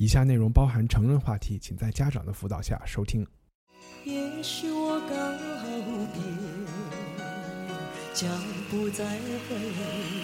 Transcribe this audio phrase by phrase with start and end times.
[0.00, 3.26] 以下内容包含成人话题，请在家长的辅导下收听。
[4.04, 5.16] 也许我告
[6.14, 6.22] 别，
[8.14, 8.30] 将
[8.70, 9.56] 不再回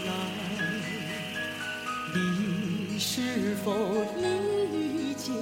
[0.07, 0.15] 来，
[2.15, 3.75] 你是否
[4.15, 5.33] 理解？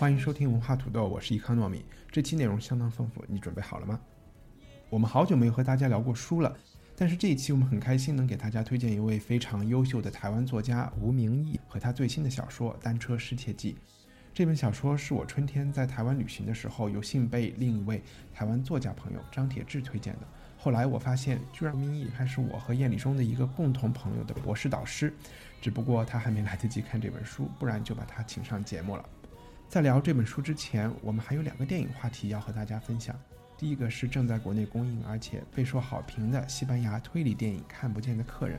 [0.00, 1.84] 欢迎收听文化土豆，我是伊康糯米。
[2.10, 4.00] 这期内容相当丰富，你准备好了吗？
[4.90, 6.52] 我们好久没有和大家聊过书了，
[6.98, 13.74] 但是这一期我们很开心能给大家推荐一位非常优秀的台湾作家吴明义和他最新的小说《单车失窃记》。
[14.32, 18.02] 这本小说是我春天在台湾旅行的时候有幸被另一位
[18.34, 20.20] 台湾作家朋友张铁志推荐的。
[20.58, 25.12] 后来我发现，居然吴明义还是我和燕礼中的一个共同朋友的博士导师，
[25.60, 29.04] 只不过他还没来得及看这本书，不然就把他请上节目了。
[29.68, 33.14] 在聊这本书之前，我们还有两个电影话题要和大家分享。
[33.58, 38.58] 第一个是正在国内公映而且备受好评的西班牙推理电影《看不见的客人》，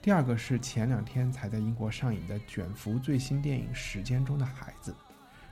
[0.00, 4.92] 第二个是前两天才在英国上映的卷福最新电影《时间中的孩子》。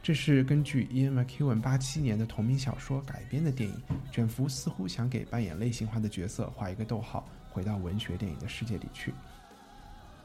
[0.03, 3.83] 这是根据 Ian McEwan 八七年的同名小说改编的电影。
[4.11, 9.13] 卷福似乎想给扮演类型化的角色画一个逗号，回到文学电影的世界里去。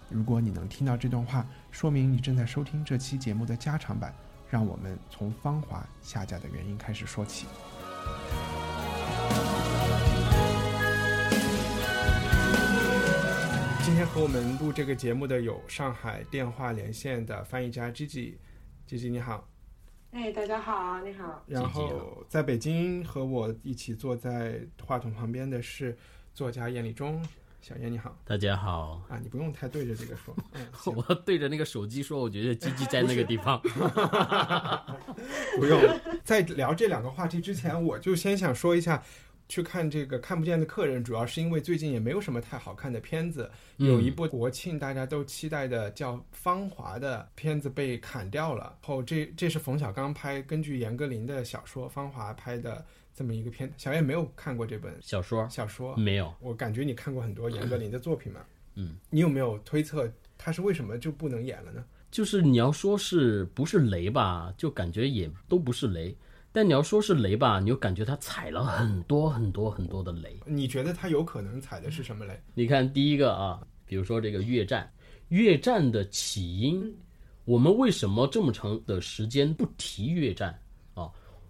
[0.10, 4.14] 如果你能听到这段话，说明你正在收听这期节目的加长版。
[4.50, 7.48] 让我们从《芳华》下架的原因开始说起。
[13.84, 19.48] 今天和我们录这个节目的有上海电话连线的翻译家 Gigi，Gigi 你好。
[20.12, 21.44] 哎，大家好，你好。
[21.48, 25.98] 然后在北京和我一起坐在话筒旁边的是
[26.34, 27.20] 作家燕立忠，
[27.64, 28.14] 小燕你好。
[28.26, 33.58] 大家好啊，你不用太对着这个说， 嗯，我对着那个手机说，我觉得鸡鸡在那个地方。
[35.56, 35.82] 不用。
[36.26, 39.02] 在聊这两个话题之前，我就先想说一下，
[39.48, 43.50] 去看这个看不见的客人，主要是因为最近也没有什么太好看的片子。
[43.78, 48.76] 有一部国庆大家都期待的叫《芳华》的片子被砍掉了。
[48.82, 53.72] 后这这是冯小刚拍，根据严歌苓的小说《芳华》拍的这么一个片。
[53.78, 58.42] 小燕没有看过这本小说小说，没有，我感觉你看过很多 严歌苓的作品嘛。
[58.76, 61.86] 嗯，你有没有推测他是为什么就不能演了呢？
[62.10, 66.16] 就是你要说是不是雷吧，就感觉也都不是雷；
[66.52, 70.40] 但你要说是雷吧，你又感觉他踩了很多很多很多的雷。
[70.46, 72.40] 你觉得他有可能踩的是什么雷？
[72.54, 74.92] 你看第一个啊，比如说这个越战，
[75.30, 76.96] 越战的起因，
[77.46, 80.60] 我们为什么这么长的时间不提越战啊？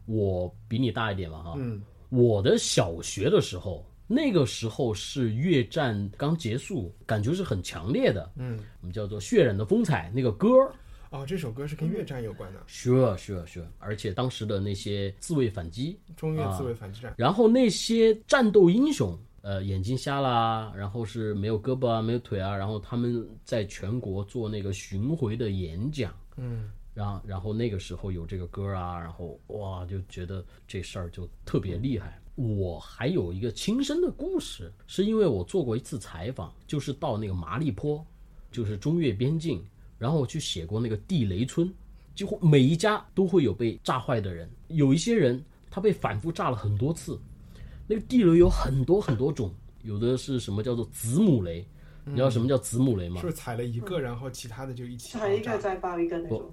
[0.06, 10.72] 我比你大一点嘛哈，嗯，我的小学的时候，那个时候是越战刚结束，感觉是很强烈的，嗯，我们叫做血染的风采那个歌儿。
[11.10, 17.14] 哦，这首歌是跟越战有关的，Sure, sure, sure，而且当时的那些自卫反击，中越自卫反击战。
[17.18, 32.20] 然后那些战斗英雄，呃，眼睛瞎啦，然后是没有胳膊啊，没有腿啊，然后他们在全国做那个巡回的演讲，嗯，然后然后那个时候有这个歌啊，然后哇，就觉得这事儿就特别厉害。
[32.36, 38.04] 我还有一个亲身的故事，是因为我做过一次采访，就是到那个麻栗坡，
[38.52, 39.64] 就是中越边境，
[40.00, 41.72] 然后我去写过那个地雷村，
[42.16, 47.20] 几乎每一家都会有被炸坏的人，有一些人他被反复炸了很多次，
[47.88, 49.54] 那个地雷有很多很多种，
[49.84, 51.64] 有的是什么叫做子母雷，
[52.04, 53.22] 你知道什么叫子母雷吗？
[53.22, 56.52] 是不是踩了一个，然后其他的就一起踩一个再爆一个那种。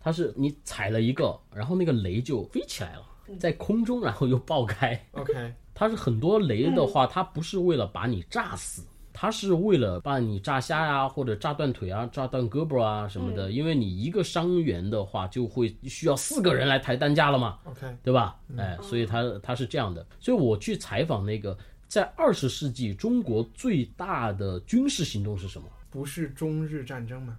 [0.00, 3.02] 它是你踩了一个，然后那个雷就飞起来了，
[3.38, 4.98] 在空中，然后又爆开。
[5.12, 13.50] OK， 它是很多雷的话，它不是为了把你炸死，它是为了把你炸瞎呀、或者炸断腿啊、炸断胳膊啊什么的。
[13.50, 18.40] 因为你一个伤员的话，就会需要四个人来抬担架了嘛，OK，对吧？
[18.56, 20.06] 哎，所以它它是这样的。
[20.18, 21.56] 所以我去采访那个
[21.88, 25.68] 在二十世纪中国最大的军事行动是什么？
[25.90, 27.36] 不是中日战争吗？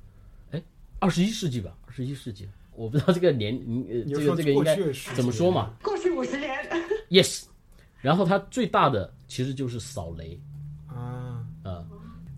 [1.02, 2.48] 二十一世纪吧，二十一世纪。
[2.76, 4.78] 我不知道这个年，嗯呃，这个这个应该
[5.16, 5.74] 怎么说嘛？
[5.82, 6.52] 过去五十年？
[7.10, 7.46] Yes，
[8.02, 10.40] 然后它最大的其实就是扫雷，
[10.86, 11.84] 啊，呃，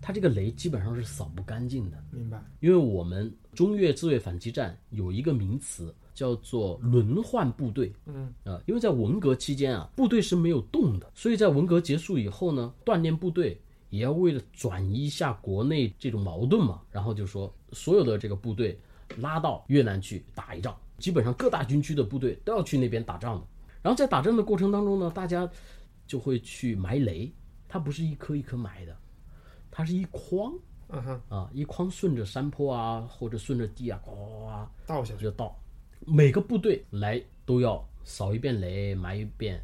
[0.00, 2.42] 它这个雷基本上是扫不干净的，明白。
[2.60, 13.60] 因为我们中越自卫反击战有一个名词叫做轮换部队，嗯，啊、因为在文革期间啊，部队是没有动的，所以在文革结束以后呢，锻炼部队
[13.94, 18.78] 也要为了转移一下国内这种矛盾嘛，然后就说所有的这个部队
[19.18, 23.46] 拉到越南去打一仗，基本上各大军区的部队都要去那边打仗的。
[23.82, 25.48] 然后在打仗的过程当中呢，大家
[26.06, 27.30] 就会去埋雷，
[27.68, 28.96] 它不是一颗一颗埋的，
[29.70, 30.52] 它是一筐
[30.88, 35.56] 嗯哼，啊，一筐顺着山坡啊，或者顺着地啊，呱啊倒下去，就倒。
[36.06, 39.62] 每个部队来都要扫一遍雷，埋一遍，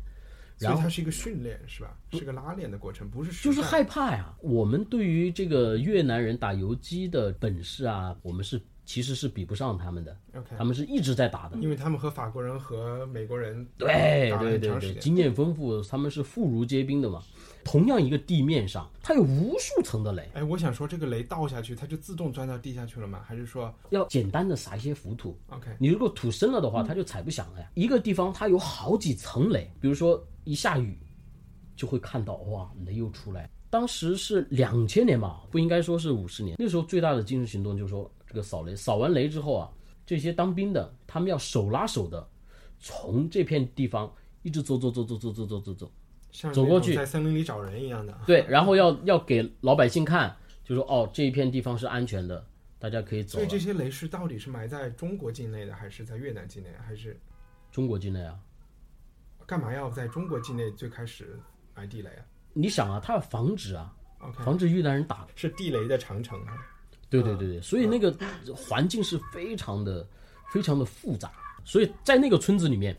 [0.61, 1.97] 然后它是一个训练是吧？
[2.13, 4.35] 是个拉练的过程，不是实就是害怕呀。
[4.41, 11.57] 我们对于这个越南人打游击的本事啊，我们是其实是比不上他们的，OK，他们是一直在打的。
[11.59, 17.23] 因为他们和法国人和美国人对对对对，经验丰富，他们是妇孺皆兵的嘛。
[17.65, 23.23] 同样一个地面上，它有无数层的雷，哎，我想说，这个雷倒下去，它就自动钻到地下去了吗？
[23.27, 25.39] 还是说要简单的撒一些浮土。
[25.49, 27.71] ，OK，你如果土深了的话，它就踩不响了呀。
[27.75, 30.99] 一个地方它有好几层雷，比如说一下雨，
[31.77, 33.49] 就会看到哇，雷又出来。
[33.69, 36.57] 当时是两千年吧，不应该说是五十年。
[36.59, 39.71] 那时候最大的军事行动就是说，这个扫雷，扫完雷之后啊，
[40.05, 42.29] 这些当兵的他们要手拉手的，
[42.81, 45.93] 从这片地方一直走走走走走走走走走，像
[46.53, 48.17] 走过去在森林里找人一样的。
[48.27, 50.35] 对，然后要要给老百姓看，
[50.65, 52.45] 就说哦，这一片地方是安全的，
[52.79, 53.47] 大家可以走所以。
[53.47, 57.19] 这些雷是到底是埋在中国境内的，还是在越南境内，还是
[57.73, 58.39] 中国境内啊，
[59.47, 61.39] 干嘛要在中国境内最开始
[61.75, 62.23] 埋地雷啊
[62.53, 63.95] 你想啊，他要防止啊
[64.45, 66.55] 防止越南人打是地雷的长城啊。
[67.09, 68.15] 对对对对，所以那个
[68.55, 70.07] 环境是非常的、
[70.53, 71.33] 非常的复杂。
[71.65, 72.97] 所以在那个村子里面，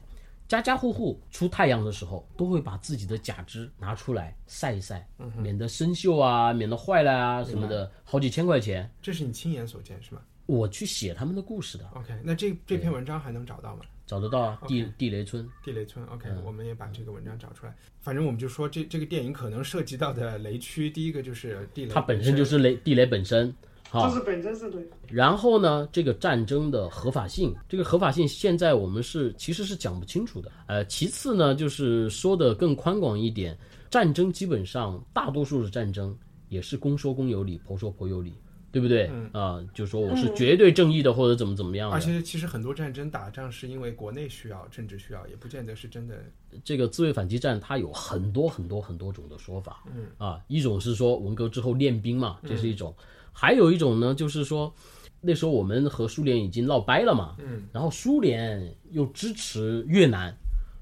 [0.51, 5.07] 家家户户出太阳的时候，都会把自己的假肢拿出来晒一晒，
[5.37, 8.91] 免得生锈啊，免得坏了啊什么的，好几千块钱。
[9.01, 13.83] 这是你亲眼所见是吗我去写他们的故事的，？OK，那这这篇文章还能找到吗？
[14.05, 15.47] 找得到啊，地地雷村。
[15.63, 17.73] 地雷村，OK，、我嗯们也把这个文章找出来。
[18.01, 23.55] 反正我们就说这这个电影可能涉及到的雷区，第一个就是地雷，它本身就是雷地雷本身，好、
[23.93, 24.89] 这是本身是对的。
[25.09, 30.51] 然后呢，这个战争的合法性，这个合法性现在我们是其实是讲不清楚的。
[30.67, 33.57] 呃，其次呢，就是说的更宽广一点，
[33.89, 36.17] 战争基本上大多数的战争
[36.47, 38.33] 也是公说公有理，婆说婆有理，
[38.71, 39.11] 对不对？
[39.33, 41.91] 啊、就说我是绝对正义的，或者怎么怎么样。
[41.91, 46.15] 而且其实很多战争打仗是因为国内需要、政治需要，也不见得是真的。
[46.63, 52.93] 这个自卫反击战它有很多很多很多种的说法，嗯啊，一种是说文革之后练兵嘛，这是一种，
[53.31, 54.73] 还有一种呢，就是说
[55.19, 60.35] 那时候我们和苏联已经闹掰了嘛，嗯，然后苏联又支持越南，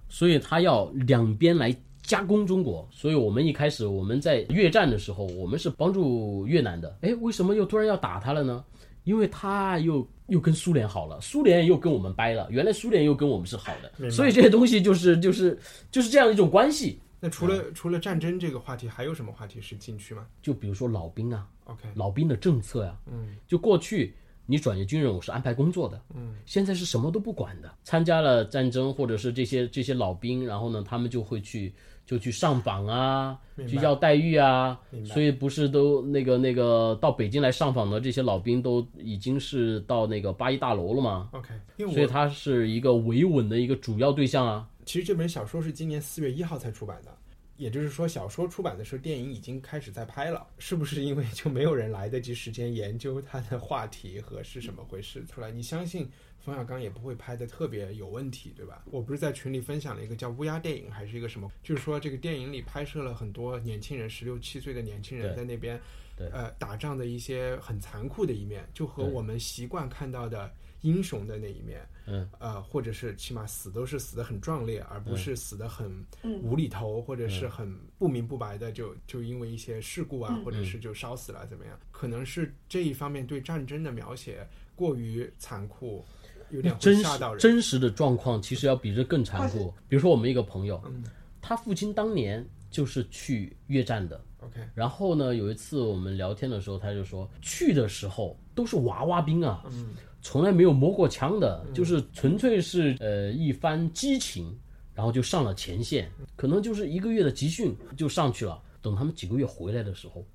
[0.08, 8.64] 所以他要两边来加工中国，所以我们一开始我们在越战的时候，我们是帮助越南的，哎，为什么又突然要打他了呢？
[9.06, 15.58] 因为他又又跟苏联好了，苏联又跟我们掰了，原来苏联又跟我们是好的，所以这些东西就是就是
[15.90, 17.00] 就是这样一种关系。
[17.20, 24.14] 那除了、除了战争这个话题，还有什么话题是禁区吗就比如说老兵啊，？OK，老兵的政策呀、嗯，就过去
[24.46, 31.74] 你转业军人，我是安排工作的，嗯，现在是什么都不管的，参加了战争或者是这些这些老兵，然后呢，他们就会去
[32.06, 33.38] 就去上访啊，
[33.68, 41.54] 去要待遇啊所以不是都那个那个到北京来上访的这些老兵都已经是到那个八一大楼了吗？OK，
[41.94, 44.68] 所以他是一个维稳的一个主要对象啊。
[44.90, 47.16] 其实这本小说是今年四月一号才出版的，
[47.58, 50.48] 也就是说，小说出版的时候，电影已经开始在拍了。
[50.58, 55.52] 是不是因为就没有人来得及时间研究它的话题和是什么回事出来？
[55.52, 56.10] 你相信
[56.40, 58.84] 冯小刚也不会拍的特别有问题，对吧？
[58.90, 61.52] 我不是在群里分享了一个叫乌鸦电影，还是一个什么？
[61.62, 65.80] 就是说这个电影里拍摄了很多年轻人，十六七岁的年轻人在那边
[66.18, 71.88] 呃打仗的一些很残酷的一面，就和我们习惯看到的英雄的那一面。
[72.12, 75.88] 嗯，呃，或者是起码死都是死的很壮烈，而不是死的很
[76.24, 81.80] 嗯无厘头，或者是很不明不白的就就因为一些事故啊，或者是就烧死了怎么样？
[81.92, 86.04] 可能是这一方面对战争的描写过于残酷，
[86.50, 87.40] 有点真实吓到人。
[87.40, 89.72] 真实的状况其实要比这更残酷。
[89.88, 91.04] 比如说我们一个朋友，嗯
[91.42, 94.20] 他父亲当年就是去越战的。
[94.40, 104.58] OK，然后呢，有一次我们聊天的时候，他就说去的时候都是娃娃兵啊，嗯从来没有摸过枪的，就是纯粹是呃一番激情，
[104.94, 108.62] 然后就上了前线，可能就是一个月的集训就上去了。
[108.82, 110.26] 等他们几个月回来的时候，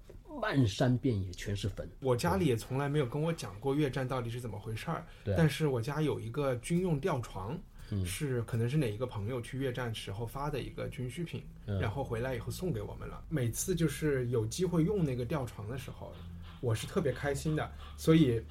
[0.40, 1.88] 漫山遍野全是坟。
[2.00, 7.58] 我家里也从来没有跟我讲过越战到底是怎么回事儿，对但是我家有一个军用吊床。
[7.90, 13.22] 嗯是可能是哪一个朋友去越战时候发的一个军需品，嗯然后回来以后送给我们了。
[13.28, 16.10] 每次就是有机会用那个吊床的时候，
[16.62, 17.70] 我是特别开心的。
[17.98, 18.42] 所以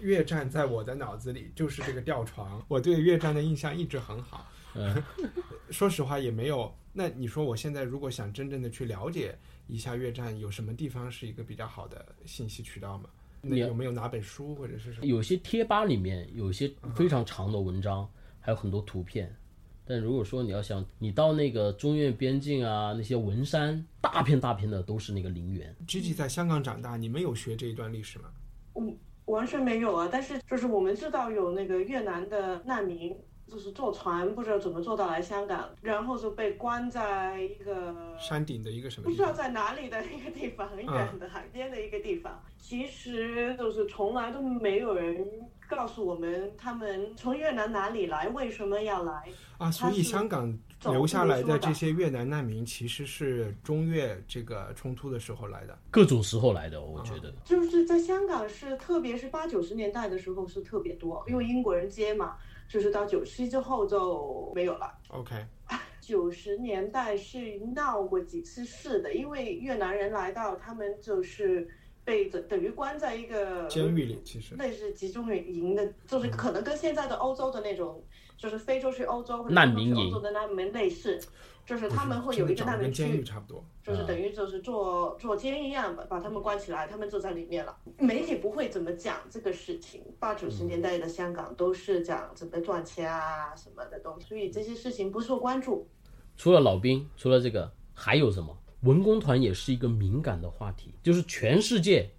[0.00, 4.50] 越战在我的脑子里就是这个吊床，我对越战的印象一直很好。
[4.74, 5.02] 嗯，
[5.70, 6.72] 说实话也没有。
[6.92, 9.36] 那你说我现在如果想真正的去了解
[9.66, 13.08] 一下越战，有什么地方是一个比较好的信息渠道吗？
[13.42, 15.06] 那你有没有哪本书或者是什么？
[15.06, 18.08] 有些贴吧里面有些非常长的文章，
[18.40, 19.34] 还有很多图片。
[19.88, 25.74] 但如果说你要想，你到那个中越边境啊，那些文山，大片大片的都是那个陵园。
[25.86, 28.24] Gigi 在香港长大，你们有学这一段历史吗？
[28.74, 30.08] 嗯，完全没有啊。
[30.10, 33.16] 但是就是我们知道有那个越南的难民，
[33.46, 39.32] 就是坐船不知道怎么坐到来香港，然后就被关在一个山顶的一个什么不知道？
[39.32, 42.42] 在哪里的一个地方，很远的海边的一个地方。
[42.58, 45.24] 其实就是从来都没有人
[45.68, 49.22] 告诉我们他们从越南哪里来，为什么要来。
[49.58, 55.76] 啊，所以香港走留下来的这些越南难民，其实是中越这个冲突的时候来的。
[55.90, 57.32] 各种时候来的，我觉得。
[57.44, 62.36] 就是在香港是，特别是八九十年代的时候是特别多，因为英国人接嘛，
[62.68, 64.92] 就是到九七之后就没有了。
[65.08, 65.34] OK，
[66.00, 71.68] 九十年代是闹过几次事的，因为越南人来到，他们就是
[72.04, 78.04] 被等等于关在一个监狱里其实类似集中营的，就是可能跟现在的欧洲的那种，
[78.36, 81.20] 就是非洲去欧洲或者难民营欧洲去欧洲的难民类似，
[81.64, 83.64] 就是他们会有一个难民区监狱，差不多。
[83.82, 87.76] 就是嗯等于就是做做监狱一样，把把他们关起来，他们就在里面了。
[87.98, 95.88] 媒体不会怎么讲这个事情，八九十年代的香港都是讲怎么赚钱啊什么的东西，所以这些事情不受关注。
[96.36, 98.56] 除了老兵，除了这个，还有什么？
[98.82, 102.10] 文工团也是一个敏感的话题，就是全世界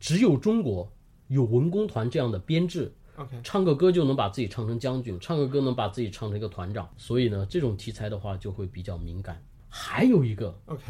[0.00, 0.92] 只有中国
[1.28, 9.42] 有文工团这样的编制，OK，唱个歌就能把自己唱成将军，唱个歌能把自己唱成一个团长，所以呢，这种题材的话就会比较敏感。
[9.68, 10.82] 还有一个，OK，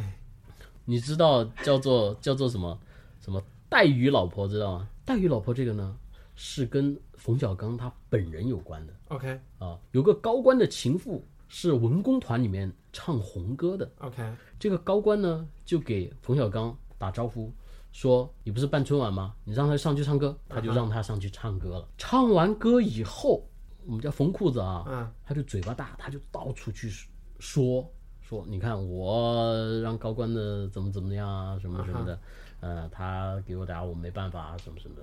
[0.85, 2.79] 你知道叫做叫做什么？
[3.21, 4.88] 什么带鱼老婆知道吗？
[5.05, 5.97] 带鱼老婆这个呢，
[6.35, 8.93] 是跟冯小刚他本人有关的。
[9.09, 14.23] OK 啊，有个高官的情妇是文工团里面唱红歌的，OK，
[14.59, 17.52] 这个高官呢就给冯小刚打招呼，
[17.93, 19.35] 说你不是办春晚吗？
[19.45, 21.87] 你让他上去唱歌，他就让他上去唱歌了。
[21.99, 23.47] 唱完歌以后，
[23.87, 26.91] 我们叫缝裤子啊，嗯他就嘴巴大，他就到处去
[27.39, 27.87] 说
[28.21, 32.19] 说，你看我让高官的怎么怎么样啊，什么什么的，
[32.61, 35.03] 呃，他给我打我没办法啊，什么什么的。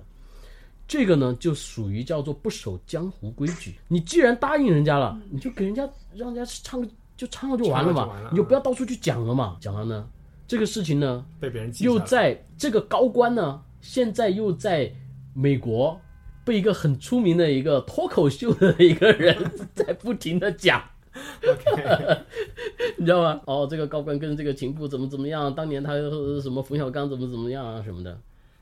[0.88, 3.78] 这个呢，就属于叫做不守江湖规矩。
[3.86, 6.84] 你既然答应人家了，你就给人家让人家唱，
[7.16, 9.56] 就唱了就完了嘛，你就不要到处去讲了嘛。
[9.60, 10.08] 讲了呢，
[10.50, 14.92] 这个事情呢，被别人记又在这个高官呢，现在又在
[15.32, 16.00] 美国
[16.44, 20.82] 被一个很出名的一个脱口秀的一个人在不停的讲。
[21.14, 22.24] OK，
[22.98, 23.40] 你知道吗？
[23.44, 25.54] 哦，这个高官跟这个情妇怎么怎么样？
[25.54, 28.18] 当年他呃什么冯小刚怎么怎么样啊什么的，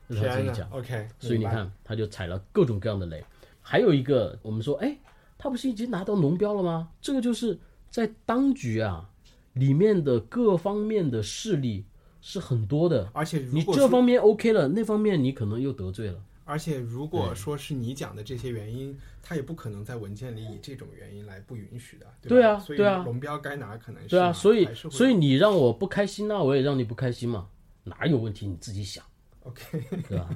[0.09, 0.69] 让他自己讲。
[0.69, 3.25] ，OK，所以你看，他就踩了各种各样的雷。
[3.63, 4.95] 还有一个，我们说，哎，
[5.39, 6.89] 他不是已经拿到农标了吗？
[7.01, 7.57] 这个就是
[7.89, 9.09] 在当局啊
[9.53, 11.85] 里面的各方面的势力
[12.21, 13.09] 是很多的。
[13.13, 16.21] 而且如你果这方面 OK 了，那方面你可能又得罪了。
[16.45, 27.47] 而且如果说是你讲的这些原因，他也不可能在文件里以这种原因来不允许的，对吧对啊所以啊龙标该拿可能是对啊，所以所以你让我不开心，那我也让你不开心嘛，
[27.83, 28.47] 哪有问题？
[28.47, 29.03] 你自己想
[29.43, 29.79] ，OK，
[30.09, 30.27] 对吧？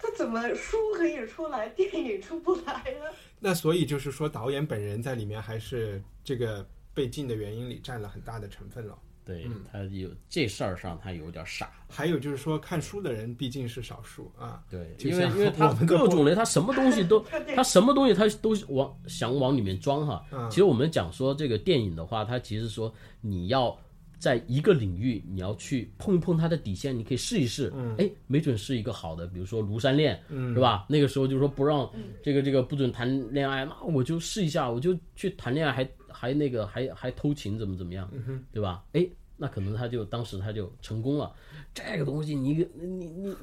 [0.00, 3.14] 他怎么书可以出来，电影出不来呢？
[3.38, 6.66] 那所以就是说导演本人在里面还是这个
[6.98, 8.98] 被禁的原因里占了很大的成分了。
[9.24, 17.20] 对他有这事儿上他有点傻，还有就是说看书的人毕竟是少数啊，对，因为因为 他我们各种类，他什么东西都
[17.54, 20.24] 他什么东西他都往想往里面装哈。
[20.32, 22.90] 嗯其实我们讲说这个电影的话，它其实说
[23.20, 23.78] 你要
[24.18, 30.86] 在一个领域你要去碰一碰它的底线，你可以试一试，嗯哎，没准是一个好的，比如说庐山恋，嗯是吧？
[30.88, 31.86] 那个时候就说不让
[32.22, 38.10] 这个这个不准谈恋爱，那我就试一下，我就去谈恋爱，还还那个还还偷情，怎么怎么样，
[38.52, 38.84] 对吧？
[38.92, 39.06] 哎。
[39.40, 41.32] 那可能他就当时他就成功了，
[41.72, 43.36] 这个东西你你你你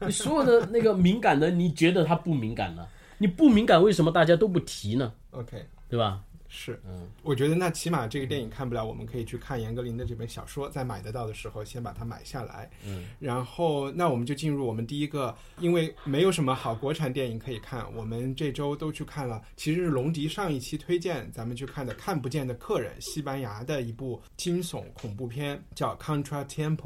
[0.00, 2.86] 你所有的那个敏感的，你觉得他不敏感呢？
[3.18, 6.24] 你不敏感，为什么大家都不提呢？OK，对吧？
[6.56, 12.70] 是，嗯，我觉得那起码这个电影看不了，我们可以去看严歌苓的这本小说，在买得到的时候先把它买下来。
[12.86, 26.76] 嗯，然后那我们就进入我们第一个，因为没有什么好国产电影可以看，我们这周都去看了，其实是龙迪上一期推荐咱们去看的《看不见的客人》，西班牙的一部惊悚恐怖片，叫《Contra Tempo》。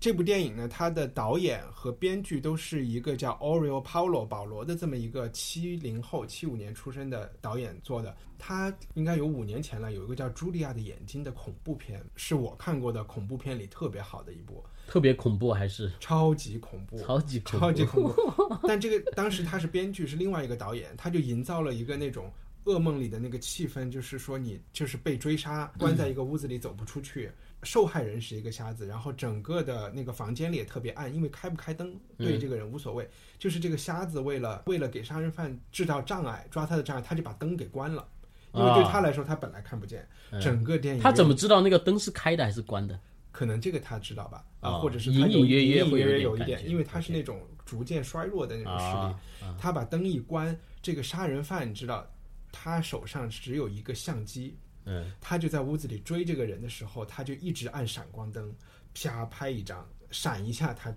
[0.00, 8.16] 这部电影呢，它的导演和编剧都是一个叫 Oriol Paulo 保罗的这么一个七零后、七五年出生的导演做的。
[8.38, 18.58] 他应该有五年前了，有一个叫《茱莉亚的眼睛》的恐怖片，是我看过的恐怖片里特别好的一部，特别恐怖还是超级恐怖，超级恐怖超级恐怖。
[18.66, 22.32] 但这个当时他是编剧，是另外一个导演，他就营造了一个那种
[22.64, 27.30] 噩梦里的那个气氛，就是说你就是被追杀，关在一个屋子里走不出去。
[27.62, 33.08] 受害人是一个瞎子，然后整个的那个房间里也特别暗，因为开不开灯对这个人无所谓。
[33.38, 38.06] 就是这个瞎子为了为了给杀人犯制造障碍，抓他的障碍，他就把灯给关了，
[38.54, 40.08] 因为对他来说他本来看不见。
[40.40, 42.98] 整个电影他怎么知道那个灯是开的还是关的？
[43.32, 44.44] 可能这个他知道吧？
[44.60, 49.56] 啊，哦或者是隐隐约约有一点，因为他是那种逐渐衰弱的那种实力啊。
[49.58, 52.06] 他把灯一关，这个杀人犯你知道，
[52.50, 58.54] 他手上只有一个相机，嗯，他就在屋子里追这个人的时候，他就一直按闪光灯，
[58.94, 60.94] 啪拍一张，闪一下，他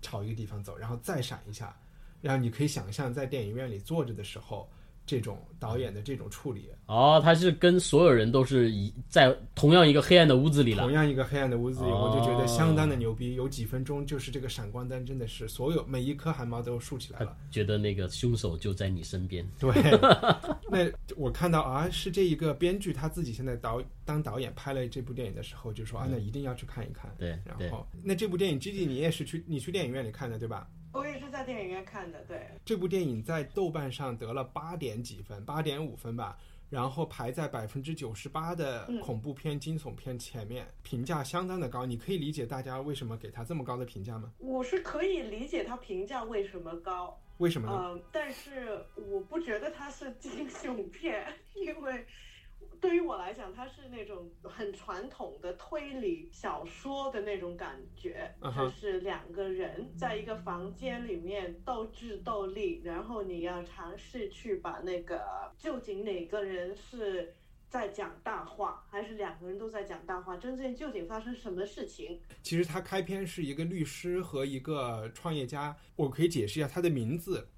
[0.00, 1.76] 朝一个地方走，然后再闪一下，
[2.20, 4.68] 然后你可以想象在电影院里坐着的时候，
[5.06, 10.92] 这种导演的这种处理，哦，他是跟所有人都是一在同样一个黑暗的屋子里了同。
[10.92, 13.34] 样一个黑暗的屋子里，我就觉哦得相当的牛逼。
[13.36, 17.36] 有几分钟，就是这个闪光灯真的是所有每一颗汗毛都竖起来了。
[17.50, 19.46] 觉得那个凶手就在你身边。
[19.58, 19.72] 对，
[20.68, 27.14] 那我看到啊，是这一个编剧他自己现在导当导演拍了这部电影的时候，就说啊，那一定要去看一看。
[27.16, 30.68] 对对然后那这部电影，Gigi 你也是去你去电影院里看的对吧？
[30.96, 36.38] 我也是在电影院看的，对，这部电影在豆瓣上得了八点几分，八点五分吧，
[36.70, 41.84] 然后排在百分之九十八的嗯恐怖片、惊悚片前面，评价相当的高。
[41.84, 44.32] 你可以理解大家为什么给他这么高的评价吗？
[44.38, 47.82] 我是可以理解他评价为什么高，为什么呢？
[47.84, 52.06] 嗯，但是我不觉得它是惊悚片，因为
[52.80, 65.20] 对于我来讲，它是那种很传统的推理小说的那种感觉，就是两个人在一个房间里面斗智斗力，然后你要尝试去把那个
[65.58, 67.34] 究竟哪个人是。
[67.68, 70.36] 在讲大话，还是两个人都在讲大话？
[70.36, 72.18] 真正究竟发生什么事情？
[72.40, 77.48] 其实它开篇是一个律师和一个创业家，我可以解释一下他的名字，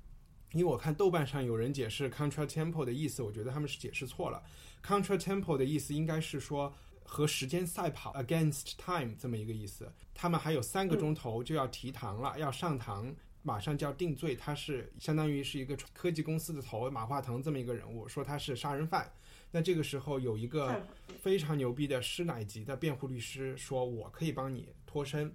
[0.52, 4.42] 因为我看豆瓣上有人解释 Contra Tempo 的意思，我觉得他们是解释错了。
[4.88, 6.72] Contra Tempo 的意思应该是说
[7.04, 9.92] 和时间赛跑 against time 这么一个意思。
[10.14, 13.14] 他们还有三个钟头就要提堂了，要上堂。
[13.42, 19.10] 马上就要定罪，他是相当于是一个科技公司的头马化腾这么一个人物，说他是杀人犯。
[19.50, 20.82] 那这个时候有一个
[21.20, 25.32] 非常牛逼的师奶级的辩护律师说：“我可以帮你脱身，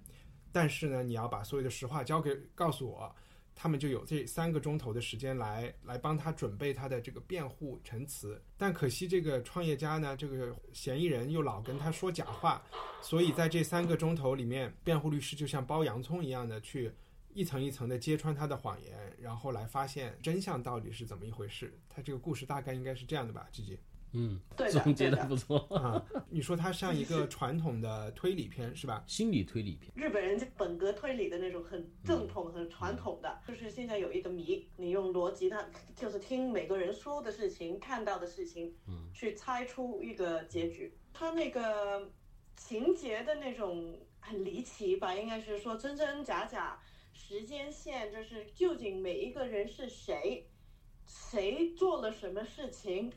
[0.52, 3.14] 但是呢，你要把所有的实话交给告诉我。”
[3.54, 8.42] 他们就有这三个钟头的时间来来帮他准备他的这个辩护陈词。
[8.56, 12.62] 但可惜这个创业家呢，这个嫌疑人又老跟他说假话，
[13.00, 16.92] 所以在这三个钟头里面，辩护律师就像剥洋葱一样的去。
[17.36, 21.76] 一层一层的揭穿他的谎言，然后来发现真相到底是怎么一回事。
[21.88, 23.76] 他这个故事大概应该是这样的吧，吉吉
[24.14, 25.58] 嗯，对的总结的不错。
[25.76, 29.02] 啊，你说它像一个传统的推理片是吧？
[29.06, 40.96] 心理推理片，日本人本格推理的那种很正统、很传统的，就是现在有一个谜，你用逻辑，它就是听每个人说的事情、看到的事情，嗯，去猜出一个结局。
[41.12, 42.10] 它那个
[42.56, 46.78] 情节的那种很离奇吧，应该是说真真假假，
[47.12, 50.48] 时间线就是究竟每一个人是谁，
[51.06, 53.12] 谁做了什么事情，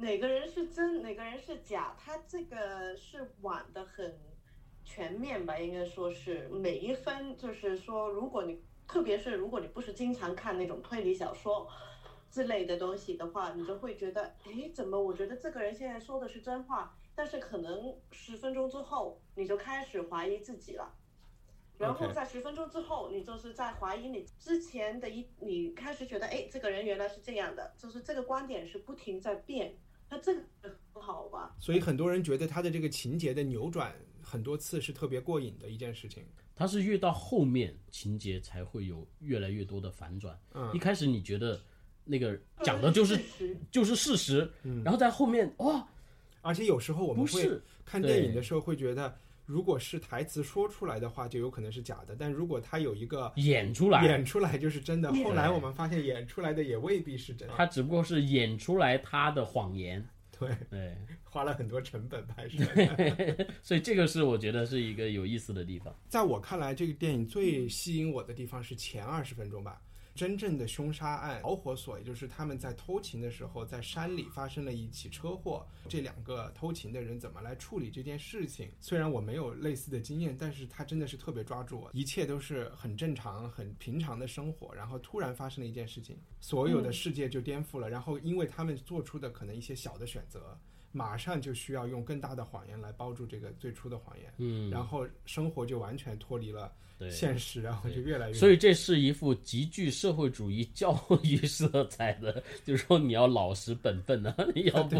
[0.00, 4.18] 哪个人是真，哪个人是假，他这个是玩的很
[4.82, 11.68] 全面吧，应该说是每一分，就是说，如果你特别是如果你不是经常看那种推理小说
[12.30, 20.94] 之类的东西的话，你就会觉得，诶，怎么我觉得这个人现在说的是真话，但是可能十分钟之后你就开始怀疑自己了。
[21.76, 29.74] 然后在十分钟之后，你就是在怀疑你之前的一，你开始觉得，哎，这个人原来是这样的，就是这个观点是不停在变，
[30.10, 31.54] 那这个很好吧？
[31.58, 36.24] 所以很多人觉得他的这个情节的扭转很多次是特别过瘾的一件事情。
[36.56, 40.38] 他是越到后面情节才会有越来越多的反转。
[40.52, 41.58] 嗯一开始你觉得
[42.04, 43.18] 那个讲的就是
[43.70, 44.50] 就是事实，
[44.84, 45.88] 然后在后面哇，
[46.42, 47.50] 而且有时候我们会
[47.84, 49.16] 看电影的时候会觉得，
[49.50, 55.12] 如果是台词说出来的话，就有可能是假的；但如果他有一个演出来，演出来就是真的。
[55.12, 57.54] 后来我们发现演出来的也未必是真的。
[57.56, 60.06] 他只不过是演出来他的谎言。
[60.38, 62.64] 对，对，花了很多成本拍摄。
[63.60, 65.92] 所以这个是我觉得是一个有意思的地方。
[66.08, 69.82] 在我看来，这个电影最吸引我的地方是前二十分钟吧。
[70.14, 78.70] 真正的凶杀案导火索，也就是他们在偷情的时候，在山里发生了一起车祸，这两个偷情的人怎么来处理这件事情？
[78.80, 87.88] 虽然我没有类似的经验，但是他真的是特别抓住我，一切都是很正常、很平常的生活，然后突然发生了一件事情，所有的世界就颠覆了。
[87.88, 90.58] 然后因为他们做出的可能一些小的选择。
[90.92, 98.34] 马上就需要用更大的谎言来包住这个最初的谎言，嗯，然后生活就完全脱离了对现实，然后就越来越。
[98.34, 104.34] 所以这是一副极具社会主义教育色彩的，就是说你要老实本分的、
[104.74, 104.96] 要不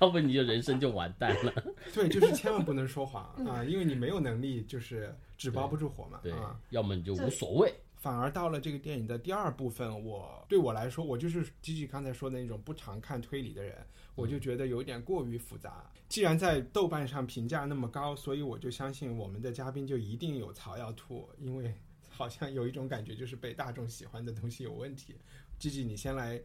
[0.00, 1.52] 要不你就人生就完蛋了。
[1.94, 7.72] 对，就是千万不能说谎啊，因为你没有能力，就是纸包不住火嘛对啊。，要么你就无所谓。
[8.00, 13.76] 反而到了这个电影的第二部分，我对我来说，我就是吉吉刚才说的那种不常看推理的人，
[14.14, 15.84] 我就觉得有点过于复杂。
[16.08, 21.74] 既然在豆瓣上评价那么高，所以我就相信我们的嘉宾就一定有槽要吐，因为
[22.08, 25.14] 好像有一种感觉就是被大众喜欢的东西有问题。
[25.58, 26.40] 吉吉，你先来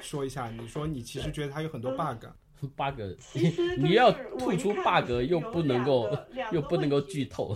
[0.00, 6.10] 说一下，你说你其实觉得它有很多 bug，bug，其实你要吐出 bug 又不能够
[6.50, 7.54] 又不能够剧透。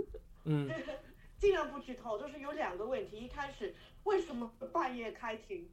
[0.44, 0.70] 嗯，
[1.40, 3.16] 尽量不剧透，就是有两个问题。
[3.16, 3.74] 一开始
[4.04, 5.66] 为什么半夜开庭？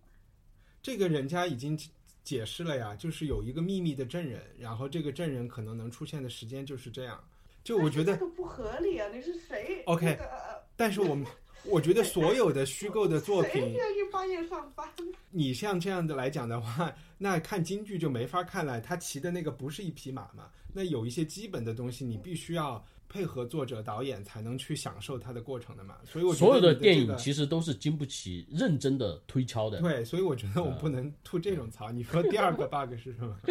[0.82, 1.78] 这个人家已经
[2.24, 7.22] 解释了呀，就是有一个秘密的证人，然后这个证人可能能出现的时间就是这样。
[7.66, 9.10] 就我觉得这个不合理啊！
[9.10, 11.28] 你是谁 OK 那个呃但是我们
[11.66, 14.88] 我觉得所有的虚构的作谁品，愿意半夜上班？
[15.32, 18.80] 你像这样的来讲的话，那看京剧就没法看了。
[18.80, 20.50] 他骑的那个不是一匹马嘛？
[20.72, 25.96] 那有一些基本的东西，你必须要配合作者导演才能去享受它的过程的嘛。
[26.06, 29.80] 所以我觉得所有的电影其实都是经不起认真的推敲的。
[29.82, 31.90] 对，所以我觉得我不能吐这种槽。
[31.94, 33.38] 你说第二个 bug 是什么？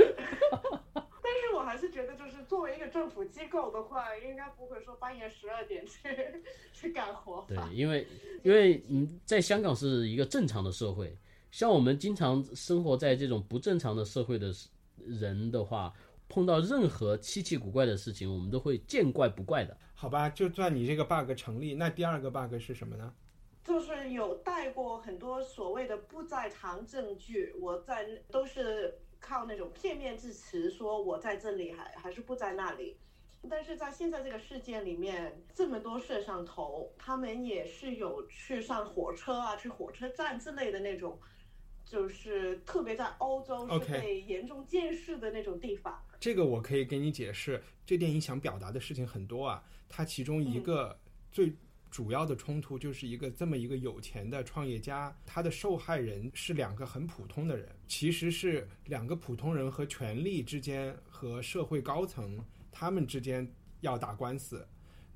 [0.95, 5.99] 但是我还是觉得，就是作为一个政府机构的话，应该不会说半夜十二点去
[6.73, 8.07] 去干活对？，因为
[8.43, 11.17] 因为嗯，在香港是一个正常的社会，
[11.51, 14.53] 像我们经常生活在这种不正常的社会的
[15.05, 15.93] 人的话，
[16.29, 19.77] 碰到任何稀奇古怪的事情，我们都会见怪不怪的。
[19.95, 23.13] 好吧，就算你这个 bug 成立，那第二个 bug 是什么呢？
[23.65, 32.97] 就是有带过很多所谓的不在场证据，我在都是靠那种片面之词说我在这里还还是不在那里。
[33.49, 41.19] 但是在现在这个事件里面，这么多摄像头，他们也是有去上火车啊，去火车站之类的那种，
[41.87, 45.97] 就是特别在欧洲是被严重监视的那种地方。
[46.19, 49.63] 这个我可以给你解释，这电影想表达的事情很多啊。
[49.89, 50.99] 它其中一个
[51.31, 51.55] 最
[51.89, 63.49] 主要的冲突就是一个这么一个有钱的创业家，他的受害人是两个很普通的人，其实是两个普通人和权力之间和社会高层他们之间
[63.81, 64.67] 要打官司。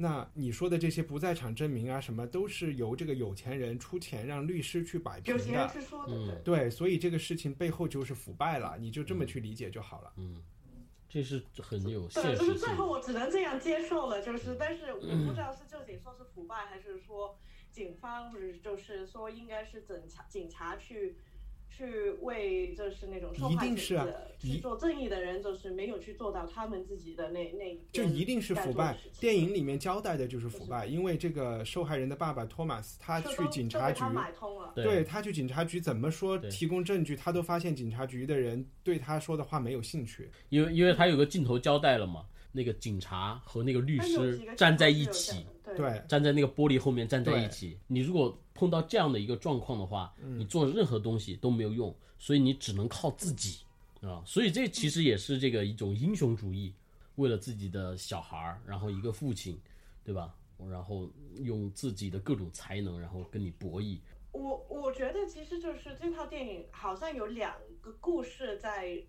[0.03, 5.75] 那你说的这些不在场证明啊，什么都是由这个有钱人出钱让律师去摆平有钱人的。
[5.75, 6.71] 是说的，嗯对。
[6.71, 10.11] 所以这个事情背后就是腐败了，你就这么去理解就好了。
[10.17, 10.43] 嗯
[11.07, 17.37] 这是很有对，现实性就是最后我只能这样接受了，就是，但是我不知道是究竟说是腐败，还是说
[17.71, 21.17] 警方，或者就是说应该是警察警察去
[21.71, 34.73] 去为就是那种受害者一定是啊的去做正义的人，就是没有去做到他们自己的那那一就一定是腐败电影里面交代的就是腐败，因为这个受害人的爸爸托马斯，他去警察局他，买通了。
[34.75, 40.31] 对他去警察局怎么说提供证据，他都发现警察局的人对他说的话没有兴趣。
[40.49, 45.45] 因为因为他有个镜头交代了嘛，那个警察和那个律师站在一起
[45.77, 47.79] 对，站在那个玻璃后面站在一起。
[47.87, 53.65] 你如果碰到这样的一个状况的话，嗯你做任何东西都没有用，所以你只能靠自己
[54.03, 54.23] 啊。
[54.27, 56.75] 所以这其实也是这个一种英雄主义，
[57.15, 59.59] 为了自己的小孩儿，然后一个父亲，
[60.05, 60.35] 对吧？
[60.71, 63.97] 然后用自己的各种才能，然后跟你博弈。
[64.33, 69.03] 我我觉得其实就是这套电影好像有两个故事在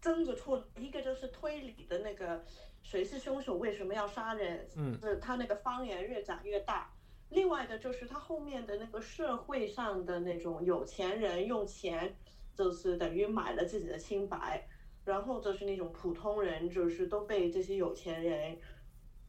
[0.00, 2.44] 争着出，一个就是推理的那个
[2.82, 6.92] 谁是凶手，为什么要杀人，嗯，是他那个方言越长越大。
[7.32, 12.14] 另外的就是他后面的那个社会上的那种有钱人用钱，
[12.54, 14.68] 就是等于买了自己的清白，
[15.04, 18.56] 然后就是那种普通人，就是都被这些有钱人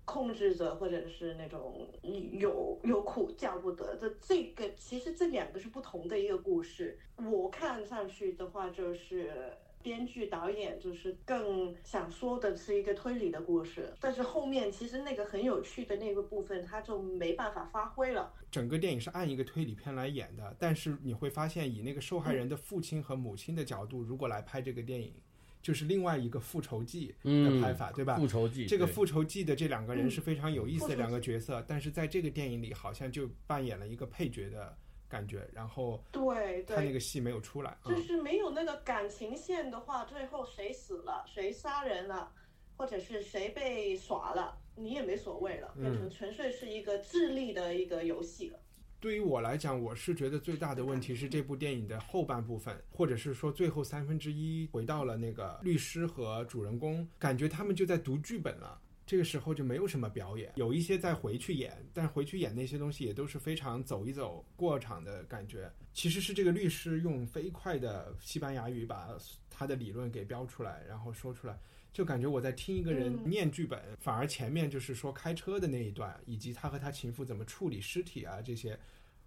[0.06, 1.88] 控制着，或者是那种
[2.34, 4.14] 有有苦叫不得的。
[4.20, 7.00] 这个其实这两个是不同的一个故事。
[7.32, 18.34] 我看上去的话，就是编剧导演就是更想说的是一个推理的故事，但是后面其实那个很有趣的那个部分，他就没办法发挥了。
[18.50, 25.14] 整个电影是按一个推理片来演的，但是你会发现，以那个受害人的父亲和母亲的角度，如果来拍这个电影，
[25.62, 28.16] 就是另外一个复仇记的嗯拍法，对吧？
[28.16, 34.78] 复仇记这个复仇记的这两个人是非常有意思的嗯两个角色，但是在这个电影里好像就扮演了一个配角的
[35.14, 42.32] 感觉，然后对对，他那个戏没有出来，嗯就是没有那个感情线的话，最后谁死了，谁杀人了，
[42.76, 48.60] 或者是谁被耍了，你也没所谓了，变成纯粹是一个智力的一个游戏了。
[49.00, 58.82] 对于我来讲，我是觉得最大的问题是这部电影的后半部分，或者是说最后三分之一回到了那个律师和主人公，感觉他们就在读剧本了。
[59.14, 65.72] 这个时候就没有什么表演，有一些再回去演，但回去演那些东西也都是非常走一走过场的感觉。
[65.94, 69.16] 其实是这个律师用飞快的西班牙语把
[69.52, 71.56] 他的理论给标出来，然后说出来，
[71.92, 78.76] 就感觉我在听一个人嗯念剧本，反而前面就是说开车的那一段，以及他和他情妇怎么处理尸体啊这些，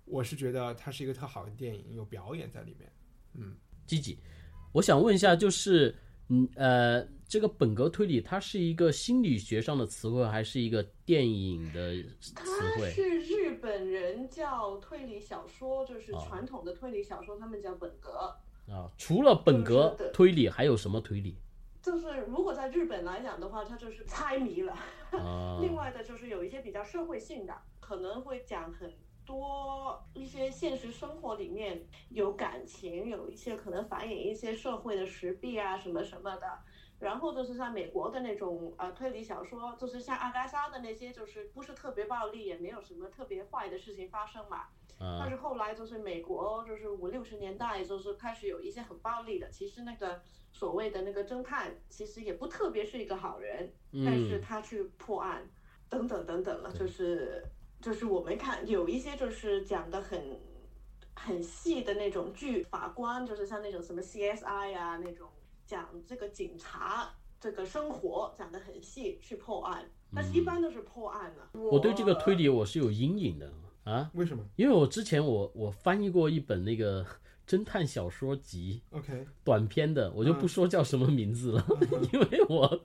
[0.04, 2.92] 我是觉得它是一个特好的电影，有表演在里面。
[3.34, 3.54] 嗯
[3.86, 4.18] 积极。
[4.72, 5.94] 我想问一下，就是
[6.28, 12.44] 嗯呃，这个本格推理它是一个心理学上的词汇，还是一个电影的词它
[12.76, 12.90] 汇？
[12.90, 18.34] 是日本人叫推理小说，就是哦传统的推理小说，他们叫本格。
[18.68, 21.36] 啊，除了本格推理，还有什么推理？
[21.80, 24.72] 就是如果在日本来讲的话，它就是猜谜了。
[25.12, 28.92] 啊， 另外的就是有一些比较社会性的，可能会讲很
[29.26, 36.46] 多一些现实生活里面有感情，有一些可能反映一些社会的时弊啊什么什么的。
[36.98, 44.68] 然后就是像美国的那种呃推理小说，就是像阿加莎的那些，就是不是特别暴力，也没有什么特别坏的事情发生嘛。
[44.98, 49.50] 但啊是后来就是美国，就是五六十年代，就是开始有一些很暴力的。
[49.50, 53.70] 其实那个所谓的那个侦探，其实也不特别是一个好人，
[54.06, 55.46] 但是嗯他去破案，
[55.90, 57.44] 等等等等了，就是
[57.86, 60.20] 就是我们看有一些就是讲的很
[61.14, 65.28] 很细的那种剧，法官就是像那种什么 CSI 啊那种
[65.64, 71.48] 讲这个警察这个生活讲的很细去破案，但是一般都是破案了。
[71.52, 73.52] 嗯我对这个推理我是有阴影的
[73.84, 77.06] 啊，为什么因为我之前我我翻译过一本那个
[77.46, 81.64] 侦探小说集？OK，短篇的，我就不嗯说叫什么名字了，
[82.12, 82.80] 因为我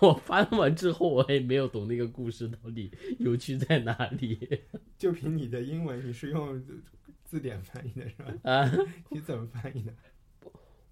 [0.06, 4.38] 我翻完之后我也没有懂那个故事到底有趣在哪里
[4.96, 6.62] 就凭你的英文，你是用
[7.24, 8.34] 字典翻译的是吧？
[8.50, 8.70] 啊。
[9.10, 9.92] 你怎么翻译的？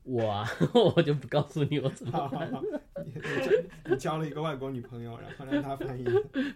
[0.02, 0.48] 我啊，
[0.96, 2.62] 我就不告诉你我怎么好好好，
[3.04, 3.52] 你你交
[3.90, 6.04] 你交了一个外国女朋友，然后让她翻译。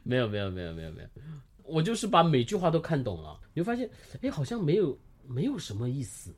[0.02, 1.08] 没有没有没有没有没有，
[1.62, 3.90] 我就是把每句话都看懂了，你会发现，
[4.22, 6.34] 哎，好像没有没有什么意思，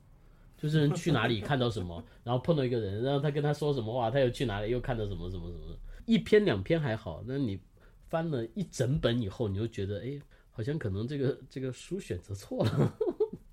[0.57, 7.59] 就是人去哪里看到什么，然后碰到一个人，然后他跟他说什么话，他又去哪里又看到什么什么什么，一篇两篇还好，那你
[8.07, 12.97] 翻了一整本以后，你就觉得，哎，好像可能这个这个书选择错了。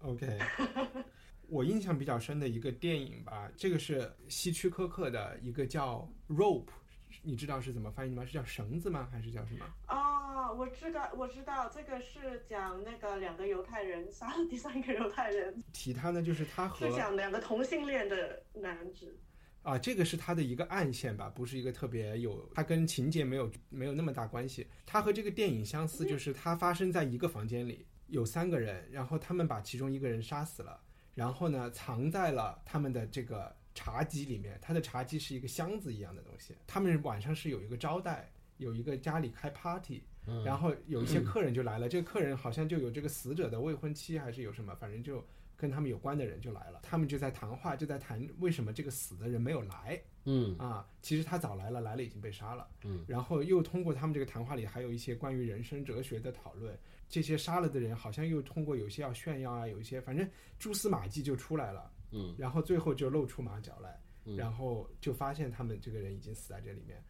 [0.01, 0.39] OK，
[1.49, 6.67] 我印象比较深的一个电影吧，这个是希区柯克的一个叫《Rope》，
[7.23, 8.25] 你知道是怎么翻译吗？
[8.25, 9.09] 是叫绳子吗？
[9.11, 9.65] 还是叫什么？
[9.87, 19.17] 啊、我知道，我知道，这个是讲那个两个犹太人杀了第三个犹太人，提他呢，就是他和是讲两个同性恋的男子。
[19.63, 24.67] 啊，这个是他的一个暗线吧，不是一个特别有，它跟情节没有没有那么大关系。
[24.85, 30.81] 它和这个电影相似，就是它发生在一个房间里，有三个人，然后他们把其中一个人杀死了，
[31.15, 34.59] 然后呢藏在了他们的这个茶几里面。
[34.61, 40.03] 他的茶几是一个箱子一样的东西，他们晚上是有一个招待，有一个家里开 party，
[40.45, 45.25] 然后有一些 客人就来了，这个客人好像就有这个死者的未婚妻还是有什么，反正就。
[45.63, 50.03] 跟他们有关的人就来了，他们就在谈话，就在谈为什么这个死的人没有来。
[50.25, 52.67] 嗯啊，其实他早来了，来了已经被杀了。
[52.83, 56.77] 嗯，然后又通过他们这个谈话里，还有一些关于人生哲学的讨论。
[57.09, 61.93] 这些杀了的人好像又通过有些要炫耀啊，有一些反正蛛丝马迹就出来了。
[62.11, 67.01] 嗯，然后最后就露出马脚来，嗯然后就发现他们这个人已经死在这里面。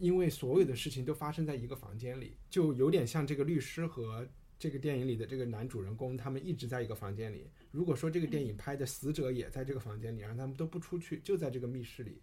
[0.00, 4.26] 因为所有的事情都发生在一个房间里，就有点像这个律师和
[4.64, 7.50] 这个电影里的这个男主人公，他们一直在一个房间里。
[7.70, 12.22] 如果说这个电影拍的死者也在这个房间里，让他们都不出去，就在这个密室里，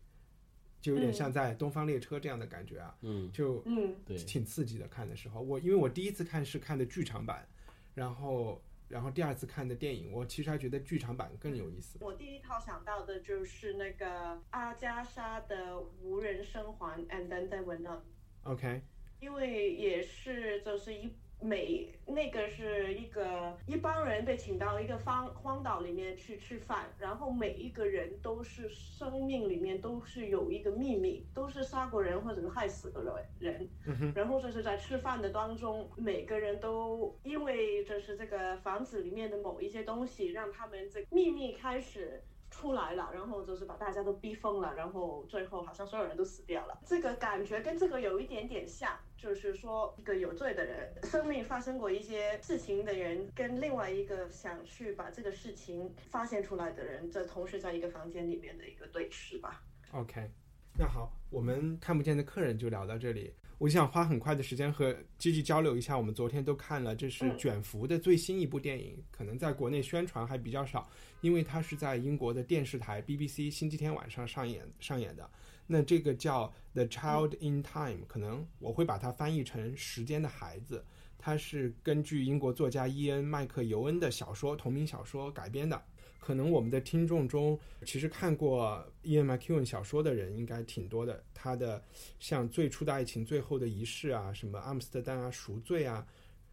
[0.81, 4.87] 就有点像在《东方列车》这样的感觉啊，嗯，就嗯，对，挺刺激的。
[4.87, 7.47] 看的时候，我因为我第一次看是看的剧场版，
[7.93, 11.99] 然后然后第二次看的电影，我其实还觉得剧场版更有意思。
[12.01, 18.81] 我第一套想到的就是那个阿加莎的《无人生还》，and then they were none，OK，
[19.19, 33.01] 因为也是就是一每那个是一个一帮人被请到一个荒荒岛里面去吃饭，然后每一个人都是生命里面都是有一个秘密，都是杀过人或者是害死过
[33.39, 33.67] 人，
[34.13, 46.79] 然后就是在吃饭的当中，每个人都因为就是这个房子里面的某一些东西，让他们这秘密开始出来了，然后就是把大家都逼疯了，然后最后好像所有人都死掉了。
[46.85, 59.63] 这个感觉跟这个有一点点像，就是说一个有罪的人，生命发生过一些事情的人，跟另外一个想去把这个事情发现出来的人，这同时在一个房间里面的一个对视吧。
[59.93, 60.29] OK，
[60.77, 63.33] 那好，我们看不见的客人就聊到这里。
[63.57, 70.89] 我想花很快的时间和 Gigi 交流一下，我们昨天都看了，这是嗯卷福的最新一部电影，可能在国内宣传还比较少，
[71.21, 75.29] 因为它是在英国的电视台 BBC 星期天晚上上演上演的。
[75.67, 80.79] 那这个叫《The Child in Time》，可能我会把它翻译成《时间的孩子》，
[81.17, 85.81] 它是根据英国作家伊恩·麦克尤恩的小说同名小说改编的。
[86.19, 91.23] 可能我们的听众中，其实看过伊恩·麦克尤恩小说的人应该挺多的。
[91.33, 91.83] 他的
[92.19, 96.05] 像《最初的爱情》《最后的仪式》啊，什么《阿姆斯特丹》啊，《赎罪》啊，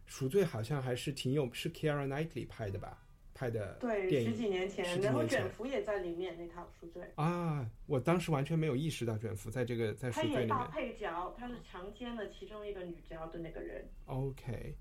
[0.11, 3.05] 《赎罪》好像还是挺有，是 Keira Knightley 拍的吧？
[3.39, 7.01] 拍的对，电影十几年十前，然后卷福也在里面那套赎罪。
[7.15, 10.67] 啊，我当时完全没有意识到卷福在这个在《赎罪》里面。
[10.69, 13.87] 配角，他是强奸了其中一个女角的那个人。
[14.07, 14.75] OK，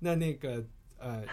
[0.00, 0.66] 那那个
[0.98, 1.24] 呃，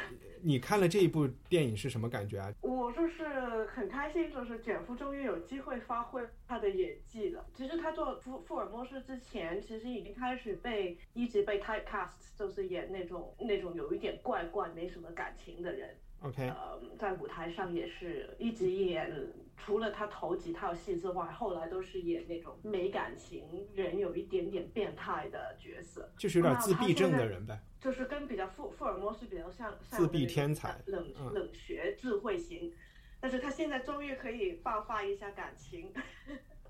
[0.41, 2.54] 你看了这一部电影是什么感觉啊？
[2.62, 7.43] 我就是很开心，就是卷福终于有机会发挥他的演技了。
[7.56, 15.95] 其实他做福福尔摩斯之前，其实已经开始被一直被 typecast，就是演那种那种有一点怪怪、没什么感情的人。
[16.21, 19.12] OK，呃，在舞台上也是一直演，
[19.58, 26.10] 除了他头几套戏之外，后来都是演那种没感情、人有一点点变态的角色。
[26.17, 27.60] 就是有点自闭症的人呗。
[27.80, 32.73] 就是跟比较富福尔摩斯比较像，像自闭天才冷嗯冷学智慧型，
[33.19, 35.93] 但是他现在终于可以爆发一下感情，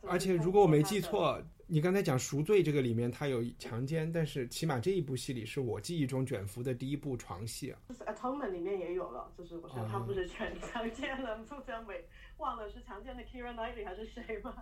[0.07, 7.79] 而且如果我没记错，你刚才讲《赎罪》这个里面他有强奸，但是起码这一部戏里是我记忆中卷福的第一部床戏啊。
[7.89, 12.05] 就是 Atonement 里面也有了，就是我想他不是全强奸了苏江美，
[12.37, 14.53] 忘了是强奸的 Kira Knightley 还是谁吗？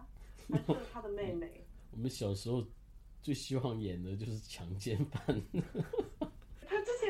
[0.50, 1.66] 还是他的妹妹？
[1.92, 2.66] 我们小时候
[3.22, 5.42] 最希望演的就是强奸犯。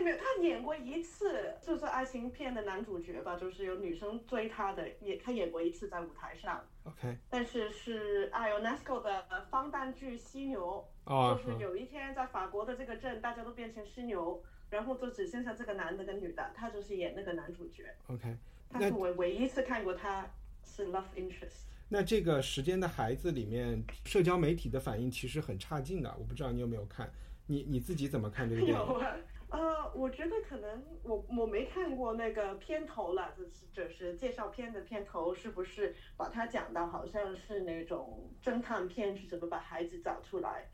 [0.04, 10.86] 没有，他演过一次，就是爱情片的男主角吧，就是有女生追他的，也他演过一次在舞台上，OK，但是是 Ionesco 的方诞剧《犀牛》。
[11.12, 17.84] 哦就是有一天在法国的这个镇，大家都变成犀牛，然后就只剩下这个男的跟女的，他就是演那个男主角。
[18.08, 18.38] OK，
[18.70, 20.26] 那他是我唯一一次看过他
[20.64, 21.66] 是 love interest。
[21.90, 27.12] 那这个《时间的孩子》里面，社交媒体的反应其实很差劲的，我不知道你有没有看，
[27.48, 28.78] 你你自己怎么看这个电影？
[28.80, 29.16] 有啊，
[29.54, 40.68] 呃，我觉得可能我我没看过那个片头了，就是就是介绍片的片头，是不是把它讲到好像是那种侦探片，是怎么把孩子找出来？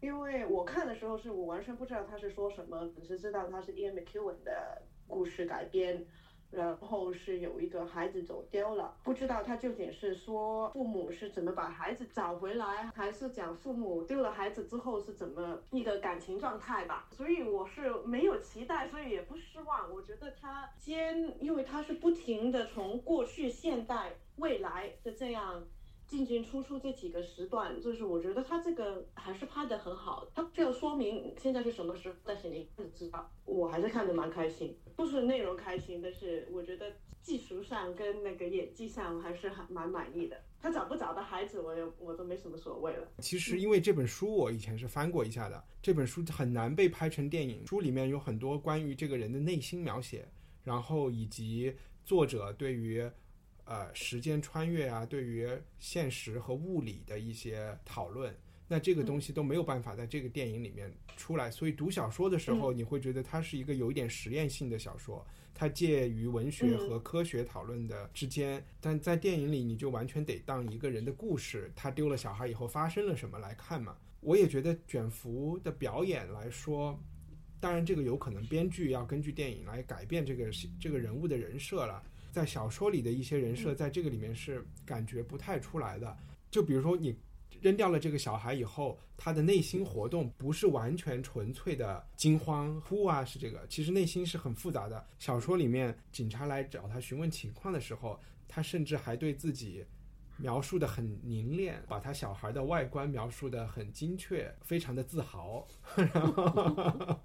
[0.00, 6.06] 因为我看的时候是我完全不知道他是说什么，只是知道他是 Ian McEwan 的故事改编。
[6.52, 17.08] 然后是有一个孩子走丢了，不知道他究竟是说父母是怎么把孩子找回来，还是讲父母丢了孩子之后是怎么一个感情状态吧。
[17.10, 19.92] 所以我是没有期待，所以也不失望。
[19.92, 25.64] 我觉得他先，因为他是不停的从过去、现代、未来的这样。
[26.12, 30.28] 进进出出这几个时段，就是我觉得他这个还是拍的很好。
[30.34, 33.32] 他没有说明现在是什么时候，但是你一看就知道。
[33.46, 40.38] 我还是看得蛮开心，不是内容开心，但是我觉得技术上跟那个演技上还是还蛮满意的。
[40.60, 43.08] 他找不找到孩子，我也我都没什么所谓了。
[43.20, 47.66] 其实因为这本书我以前是翻过一下的，这本书很难被拍成电影。
[47.66, 50.28] 书里面有很多关于这个人的内心描写，
[50.62, 53.10] 然后以及作者对于
[53.72, 58.34] 呃时间穿越啊，对于现实和物理的一些讨论。
[58.68, 68.62] 那这个东西都没有办法在这个电影里面出来，所以读小说的时候，你会觉得它是一个有一点实验性的小说，它介于文学和科学讨论的之间。
[68.80, 73.96] 但在电影里，你就完全得当一个人的故事，他丢了小孩以后发生了什么来看嘛。
[74.20, 76.98] 我也觉得卷福的表演来说，
[77.58, 82.02] 当然这个有可能编剧要根据电影来改变这个这个人物的人设了。
[82.32, 86.16] 在小说里的一些人设，在这个里面是感觉不太出来的。
[86.50, 87.16] 就比如说你。
[87.60, 95.06] 扔掉了这个小孩以后，他的内心活动不是完全纯粹的惊慌哭啊，是这个，其实内心是很复杂的。
[95.20, 98.18] 小说里面，警察来找他询问情况的时候，
[98.48, 99.84] 他甚至还对自己
[100.36, 105.66] 描述的很凝练，把他小孩的外观描述的很精确，非常的自豪。
[105.94, 107.20] 然后，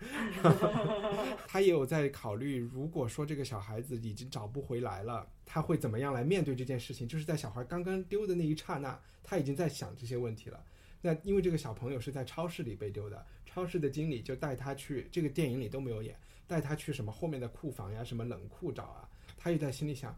[1.48, 7.08] 他也有在考虑，如果说这个小孩子已经找不回来了，他会怎么样来面对这件事情？
[7.08, 10.64] 就是在小孩刚刚丢的那一刹那，他已经在想这些问题了。
[11.02, 16.16] 那因为这个小朋友是在超市里被丢的，超市的经理就带他去，这个电影里都没有演，
[16.48, 20.18] 带他去什么后面的库房呀，什么冷库找啊，他也在心里想，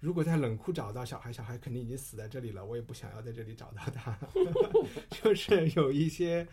[0.00, 4.16] 如果在冷库找到小孩，小孩肯定已经死在这里了，我也不想要在这里找到他。
[5.10, 6.46] 就是有一些，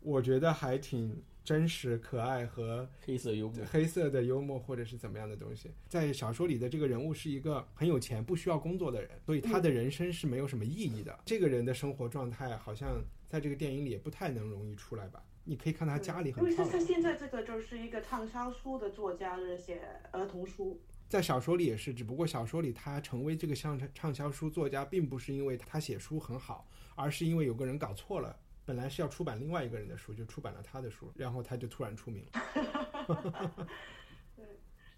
[0.00, 5.70] 我觉得还挺真实、可爱和黑色幽默，黑色的幽默，或者是怎么样的东西。
[5.88, 11.16] 在小说里的这个人物是一个很有钱、不需要工作的人，所以他的人生是没有什么意义的。
[11.24, 15.22] 这个人的生活状态好像在这个电影里也不太能容易出来吧？
[15.44, 20.80] 你可以看他家里很因为他现在这个就是一个畅销书的作家，就是写儿童书。
[21.08, 28.36] 在小说里也是，只不过小说里他成为这个畅畅销书作家，并不是因为他写书很好，而是因为有个人搞错了。
[28.64, 33.68] 本来是要出版另外一个人的书，就出版了他的书，然后他就突然出名了。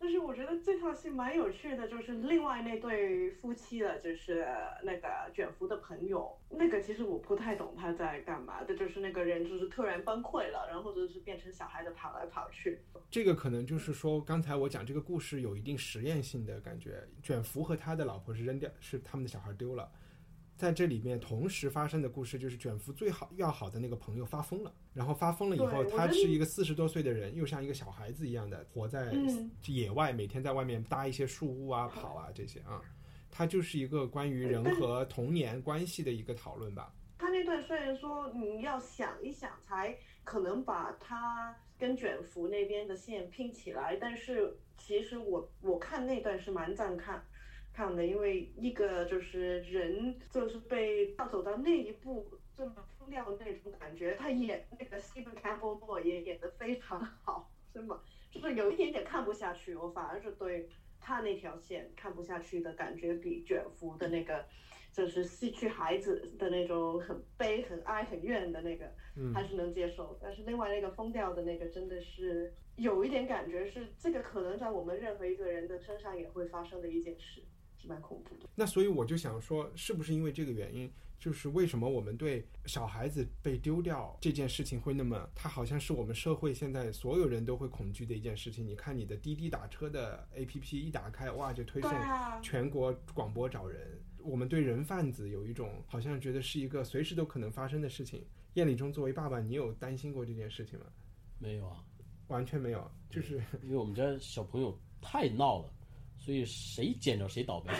[0.08, 4.48] 但是我觉得这套戏蛮有趣的，就是另外那对夫妻的，就是
[4.82, 12.80] 那个卷福的朋友，那个其实我不太懂他在干嘛的，就是那个人就是突然崩溃了，然后就是变成小孩子跑来跑去。
[13.10, 17.06] 这个可能就是说，刚才我讲这个故事有一定实验性的感觉。
[17.22, 19.92] 卷福和他的老婆是扔掉，是他们的小孩丢了。
[20.58, 32.82] 在这里面同时发生的故事就是卷福最好要好的那个朋友发疯了，然后发疯了以后，他是一个四十多岁的人，又像一个小孩子一样的活在嗯野外，每天在外面搭一些树屋啊、跑啊这些啊。
[33.30, 36.92] 它就是一个关于人和童年关系的一个讨论吧。
[37.18, 47.22] 他那段虽然说你要想一想才可能把他跟卷福那边的线拼起来，但是其实我我看那段是蛮赞看
[47.72, 58.00] 看的，因为一个就是人就是被要走到那一步这么疯掉的那种感觉，他演那个 Stephen Campbell 也演得非常好， 是吗？
[58.30, 60.68] 就是有一点点看不下去，我反而是对
[61.00, 64.44] 他那条线看不下去的感觉比卷福的那个。
[64.90, 70.18] 就是失去孩子的那种很悲、很哀、很怨的那个，嗯还是能接受。
[70.20, 77.42] 但是另外那个疯掉的那个，真的是有一点感觉是这个可能在我们任何一个人的身上也会发生的一件事，
[77.80, 78.48] 是蛮恐怖的。
[78.54, 88.66] 那所以我就想说，是不是因为这个原因，就是为什么我们对小孩子被丢掉这件事情会那么，它好像是我们社会现在所有人都会恐惧的一件事情。
[88.66, 91.90] 你看你的滴滴打车的 APP 一打开，哇，就推送
[92.42, 94.00] 全国广播找人。
[94.20, 98.26] 我们对人贩子有一种好像觉得是一个随时都可能发生的事情。
[98.54, 100.86] 燕礼中作为爸爸，你有担心过这件事情吗？
[101.38, 101.84] 没有啊，
[102.26, 105.72] 完全没有，就是因为我们家小朋友太闹了，
[106.28, 107.72] 所以谁捡着谁倒霉。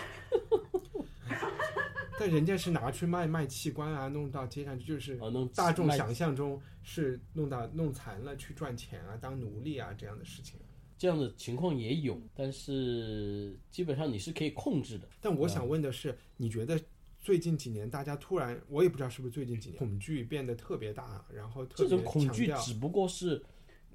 [2.19, 5.19] 但人家是拿去卖卖器官啊，弄到街上去，就是
[5.53, 10.59] 大众想象中是弄到弄残了去赚钱啊，当奴隶啊这样的事情。
[10.97, 15.07] 这样的情况也有，但是基本上你是可以控制的。
[15.21, 16.81] 但我想问的是，你觉得
[17.21, 23.45] 最近几年大家突然，我也不知道是不是最近几年恐惧变得特别大，然后特别这种恐惧只不过是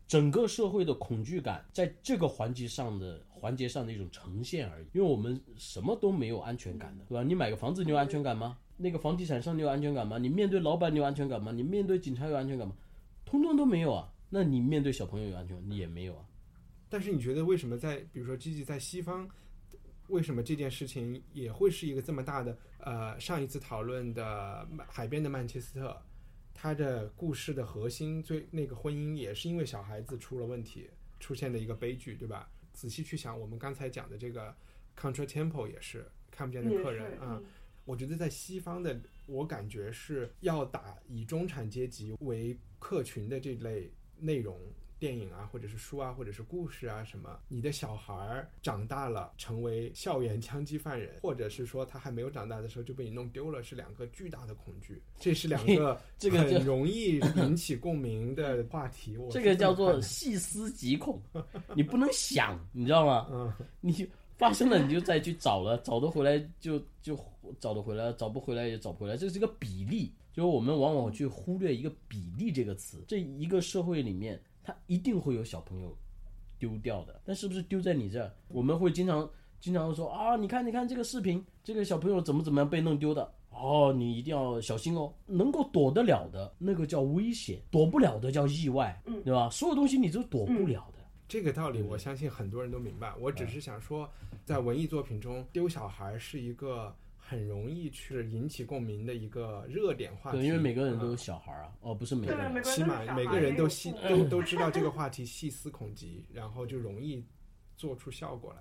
[0.07, 4.87] 整个社会的恐惧感在这个环节上的环节上的一种呈现而已。
[4.95, 7.23] 因为我们什么都没有安全感的，对吧？
[7.23, 8.57] 你买个房子你有安全感吗？
[8.79, 10.17] 那个房地产商你有安全感吗？
[10.17, 11.53] 你面对老板你有安全感吗？
[11.53, 12.75] 你面对警察有安全感吗？
[13.27, 14.11] 通通都没有啊。
[14.31, 16.25] 那你面对小朋友有安全感，你也没有啊。
[16.89, 19.29] 但是你觉得为什么在比如说 Gigi 在西方，
[20.09, 22.57] 为什么这件事情也会是一个这么大的？
[22.79, 25.97] 呃，上一次讨论的海边的曼彻斯特，
[26.53, 30.89] 它的故事的核心最那个婚姻也是因为小孩子出了问题，
[31.21, 32.49] 出现的一个悲剧，对吧？
[32.75, 34.55] 仔细去想，我们刚才讲的这个
[34.95, 37.39] Contra Temple 也是看不见的客人啊。
[37.41, 37.45] 嗯
[37.87, 44.59] 我觉得在西方的，我感觉是要打以中产阶级为客群的这类内容。
[45.05, 47.39] 电影啊，或者是书啊，或者是故事啊，什么？
[47.47, 55.03] 你的小孩儿长大了，成为校园枪击犯人，或者是说他还没有长大的时候就被你弄丢了，是两个巨大的恐惧。
[55.21, 59.19] 这是两个这个很容易引起共鸣的话题。
[59.31, 61.21] 这个叫做细思极恐，
[61.77, 63.29] 你不能想，你知道吗？
[63.31, 63.53] 嗯，
[63.83, 67.15] 你发生了你就再去找了，找得回来就就
[67.61, 70.15] 找得回来，找不回来也找不回来，这是一个比例。
[70.33, 75.97] 就是我们往往去忽略一个比例这个词，这一个社会里面，它一定会有小朋友
[76.59, 78.33] 丢掉的，但是不是丢在你这儿？
[78.49, 83.31] 我们会经常经常说啊，你看你看这个视频，这个小朋友怎么怎么样被弄丢的。
[83.51, 85.15] 哦，你一定要小心哦！
[85.27, 89.49] 能够躲得了的那个叫危险，躲不了的叫意外，嗯对吧？
[89.49, 90.99] 所有东西你都躲不了的。
[91.29, 93.15] 这个道理我相信很多人都明白。
[93.21, 94.11] 我只是想说，
[94.45, 96.93] 在文艺作品中，丢小孩是一个
[97.27, 100.39] 很容易去引起共鸣的一个热点话题。
[100.39, 107.25] 对，因为每个人都有嗯小孩啊，哦，不是每个人起都有小孩码每个人都细嗯都都知道这个话题细思恐极，然后就容易
[107.77, 108.59] 做出效果来。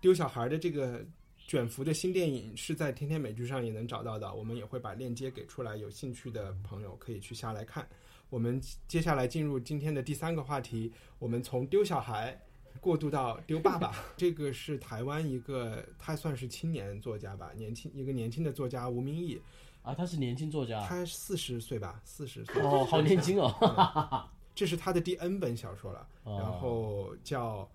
[0.00, 1.04] 丢小孩的这个
[1.46, 7.88] 卷福的新电影是在天天美剧上也能找到的，我们也会把链接给出来，有兴趣的朋友可以去下来看。
[8.28, 12.38] 我们接下来进入今天的第三个话题，我们从丢小孩
[12.80, 19.40] 过渡到丢爸爸， 这个是台湾一个，他算是青年作家吧，年轻一个年轻的作家吴明义，
[19.82, 26.38] 啊，他是年轻作家，他四十岁吧，四十岁，哦，好年轻哦， 这是他的第 N 本小说了，哦。
[26.38, 27.70] 然后叫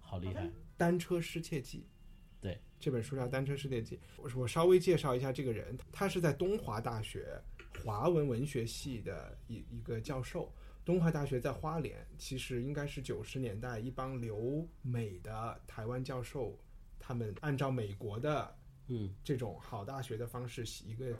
[0.00, 0.44] 好厉害，
[0.76, 1.78] 《单车失窃记》。
[2.40, 3.96] 对，这本书叫《单车失窃记》。
[4.16, 7.40] 我我稍微介绍一下这个人，他是在东华大学
[7.82, 10.52] 华文文学系的一一个教授。
[10.84, 16.58] 东华大学在花莲，其实应该是九十年代一帮留美的台湾教授，
[16.98, 18.56] 他们按照美国的
[18.88, 21.16] 嗯这种好大学的方式，一个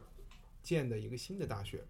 [0.62, 1.84] 建的一个新的大学，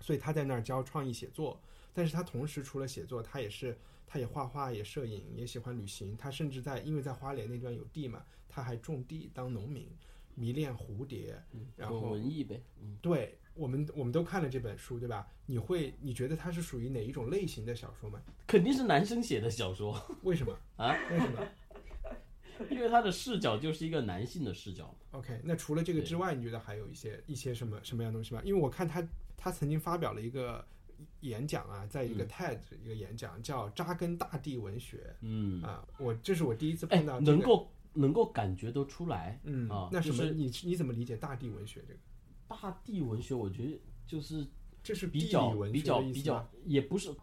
[0.00, 1.60] 所以他在那儿教创意写作。
[1.92, 3.76] 但是他同时除了写作，他也是
[4.06, 6.16] 他也画画，也摄影，也喜欢旅行。
[6.16, 9.90] 他甚至在因为在花莲那段有地嘛，他还种地当农民，
[10.36, 11.42] 迷恋蝴蝶，
[11.76, 15.26] 然后文艺呗，嗯，对我们我们都看了这本书，对吧？
[15.46, 18.20] 你会你觉得它是属于哪一种类型的小说吗？
[18.46, 20.56] 肯定是男生写的小说为什么？
[20.76, 21.46] 啊，为什么
[22.70, 24.94] 因为他的视角就是一个男性的视角。
[25.10, 28.40] ？OK，那除了这个之外，你觉得还有一些一些什么什么样东西吗？
[28.44, 29.02] 因为我看他
[29.36, 30.64] 他曾经发表了一个
[31.20, 40.18] 演讲啊，在一个 TED 一个演讲叫《扎根大地文学》嗯，啊，我这是我第一次哎碰到、，这个能够能够感觉得出来，嗯啊，那什么？
[40.18, 41.98] 就是你你怎么理解大地文学这个？
[42.52, 44.46] 大地文学，我觉得就是
[44.82, 47.14] 这是比较文学比较比较，也不是，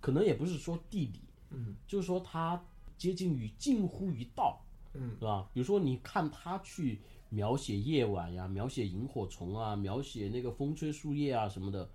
[0.00, 1.20] 可能也不是说地理，
[1.50, 2.62] 嗯，就是说它
[2.98, 4.60] 接近于近乎于道，
[4.94, 5.48] 嗯，是吧？
[5.54, 11.88] 比如说你看他去描写夜晚呀，描写萤火虫啊，描写那个风吹树叶啊什么的，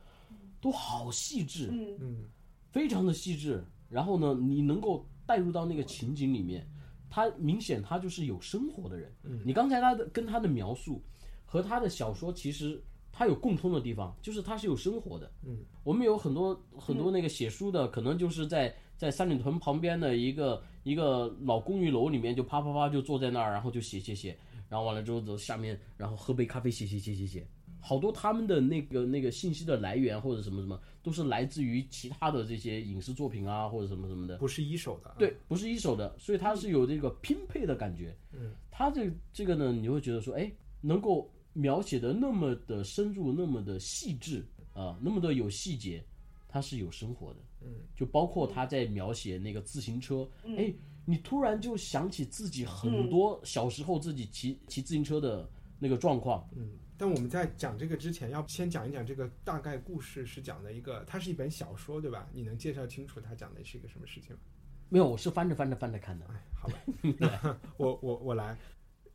[0.60, 2.30] 都好细致，嗯嗯
[2.72, 3.64] 非常的细致。
[3.90, 6.68] 然后呢，你能够带入到那个情景里面，
[7.10, 9.16] 他明显他就是有生活的人。
[9.24, 11.02] 嗯，你刚才他的跟他的描述
[11.48, 12.80] 和他的小说其实
[13.12, 15.32] 他有共通的地方，就是他是有生活的。
[15.44, 24.38] 嗯，我们有很多很多那个写书的，可能就是在在三里屯旁边的一个一个老公寓楼里面，就啪啪啪就坐在那儿，然后就写写写，
[24.70, 27.48] 然后完了之后走下面，然后喝杯咖啡写写写写写。
[27.80, 34.36] 好多他们的那个那个信息的来源或者什么什么，都是来自于其他的这些影视作品啊，或者什么什么的。
[34.38, 35.16] 不是一手的、啊。
[35.18, 38.14] 对，不是一手的，所以它是有这个拼配的感觉。
[38.34, 46.06] 嗯，它这这个呢，你会觉得说，哎，能够描写的那么的深入，那么的细致啊、那么的有细节，
[46.48, 47.40] 它是有生活的。
[47.62, 50.72] 嗯，就包括他在描写那个自行车，哎，
[51.04, 55.50] 你突然就想起自己很多小时候自己骑骑自行车的
[55.80, 56.48] 那个状况。
[56.56, 62.30] 嗯，但我们在讲这个之前，要先讲一讲这个大概故事是讲的一个，它是一本小说，对吧？
[62.32, 64.42] 你能介绍清楚它讲的是一个什么事情吗？
[64.90, 66.26] 没有，我是翻着翻着翻着看的。
[66.28, 66.78] 哎，好吧，
[67.18, 68.56] 那我我我来。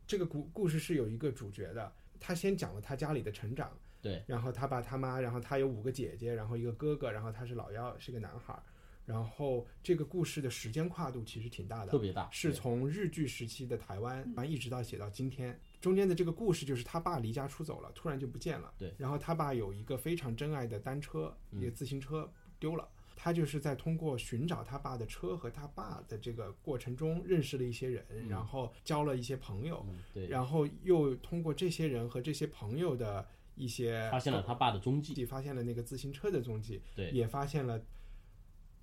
[0.05, 1.91] 这个故故事是有一个主角的，
[2.25, 3.69] 他先讲了他家里的成长，
[4.01, 8.63] 对，然后他爸他妈，然后他有五个姐姐，然后一个哥哥，然后他是老幺，是个男孩儿。
[9.05, 15.59] 然后这个故事的时间跨度其实挺大的，特别大是从日剧时期的台湾，完一直到写到今天。
[15.81, 18.73] 中间的这个故事就是他爸离家出走了，突然就不见了。
[18.77, 22.87] 对然后他爸有一个非常珍爱的单车，一个自行车丢了。
[23.15, 35.25] 他就是在通过寻找他爸的车和他爸的这个过程中，认识了一些人，然后交了一些朋友，嗯，对，然后又通过这些人和这些朋友的一些发现了他爸的踪迹。
[35.25, 37.09] 发现了那个自行车的踪迹，对。
[37.11, 37.79] 也发现了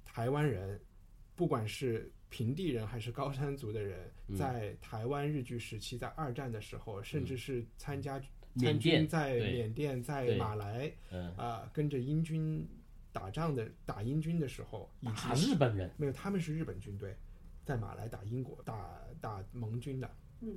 [0.05, 0.81] 台湾人，
[1.35, 8.21] 不管是平地人还是高山族的人，嗯在台湾日据时期，在二战的时候，甚至是参加
[8.57, 12.67] 参军在缅甸、在马来嗯，啊、跟着英军
[13.13, 15.91] 打仗的打英军的时候，以打及日本人。
[15.97, 17.17] 没有，他们是日本军队，
[17.65, 20.57] 在马来打英国、打打盟军的，嗯，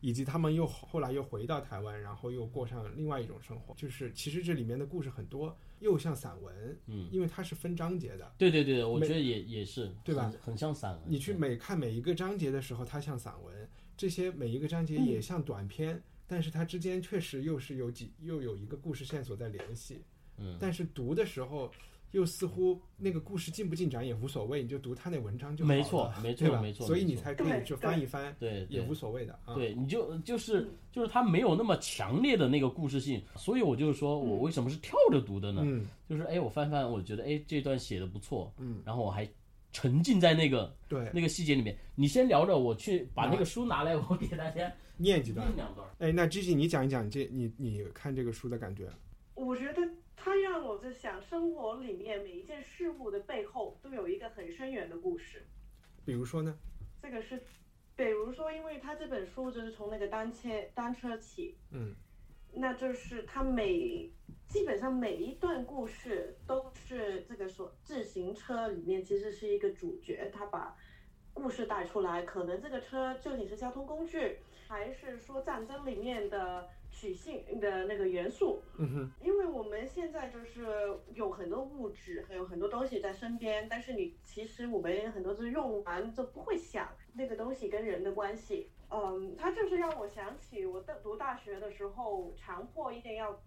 [0.00, 3.74] 以及他们又后来又回到台湾，然后又过上另外一种生活。
[3.74, 8.32] 就是其实这里面的故事很多，又像散文，嗯，因为它是分章节的。
[8.36, 10.56] 对对对，我觉得也也是，对吧很？
[10.56, 11.02] 像散文。
[11.06, 13.54] 你去每看每一个章节的时候，它像散文；
[13.96, 20.04] 这些每一个章节也像短篇，但是它之间确实又是有几又有一个故事线索在联系。
[20.38, 21.70] 嗯，但是读的时候。
[22.12, 29.54] 又似乎那个故事进不进展也无所谓，你就读他那文章就好了，没错没错对吧没错所以你才可以对去翻一翻，对对也无所谓的啊。
[29.54, 35.62] 对，你就就是就是他没有那么强烈的那个故事性，所以我就是说我为什么是跳着读的呢？
[35.64, 39.26] 嗯，就是哎，我翻翻，我觉得哎这段写的不错，嗯，然后我还
[39.72, 41.74] 沉浸在那个对，那个细节里面。
[41.94, 45.56] 你先聊着，我去把那个书拿来，我给大家念几段念。
[45.56, 45.88] 两段。
[45.98, 48.86] 哎，那 Gigi，你讲一讲这你你看这个书的感觉。
[49.34, 49.80] 我觉得
[50.24, 55.44] 它让我在想，生活里面每一件事物的背后都有一个很深远的故事。
[56.04, 56.56] 比如说呢？
[57.02, 57.42] 这个是，
[57.96, 61.92] 比如说，因为他这本书就是从那个单车单车起，嗯
[62.54, 64.08] 那就是他每
[64.46, 70.76] 基本上每一段故事都是这个所自行车里面其实是一个主角，他把
[71.34, 78.62] 故事带出来，可能这个车究竟是交通工具，还是说战争里面的取性的那个元素？
[78.78, 80.66] 嗯哼，因为我们现在就是
[81.14, 88.70] 有很多物质，还有很多东西在身边，但是你其实我们很多都用完就不会想那个东西跟人的关系。
[88.90, 93.40] 嗯，它就是让我想起我大读大学的时候，强迫一定要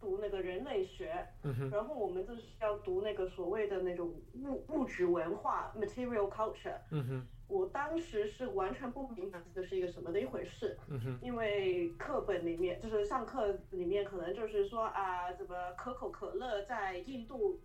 [0.00, 1.24] 读那个人类学，
[1.70, 6.78] 然后我们就是要读那个所谓的那种物物质文化 （material culture）。
[6.90, 10.76] 嗯哼，我当时是完全不明白这是一个什么的一回事，
[11.22, 17.58] 因为课本里面就是上课里面可能就是说啊，怎么可口可乐在印度，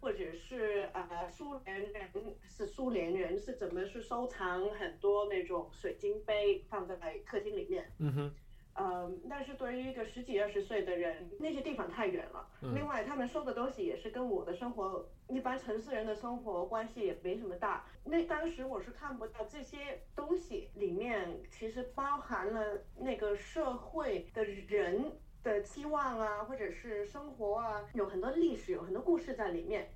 [0.00, 2.10] 或者是啊苏联人
[2.46, 8.34] 是苏联人是怎么去收藏很多那种水晶杯放在客厅里面，嗯哼，
[8.74, 12.48] 嗯，但是对于一个十几二十岁的人，那些地方太远了。
[12.62, 17.84] 嗯另外，他们说的东西也是跟我的生活，一般城市人的生活关系也没什么大。
[18.04, 25.12] 那当时我是看不到这些东西里面其实包含了那个社会的人
[25.42, 29.90] 的期望啊，或者是生活啊，有很多历史，有很多故事在里面。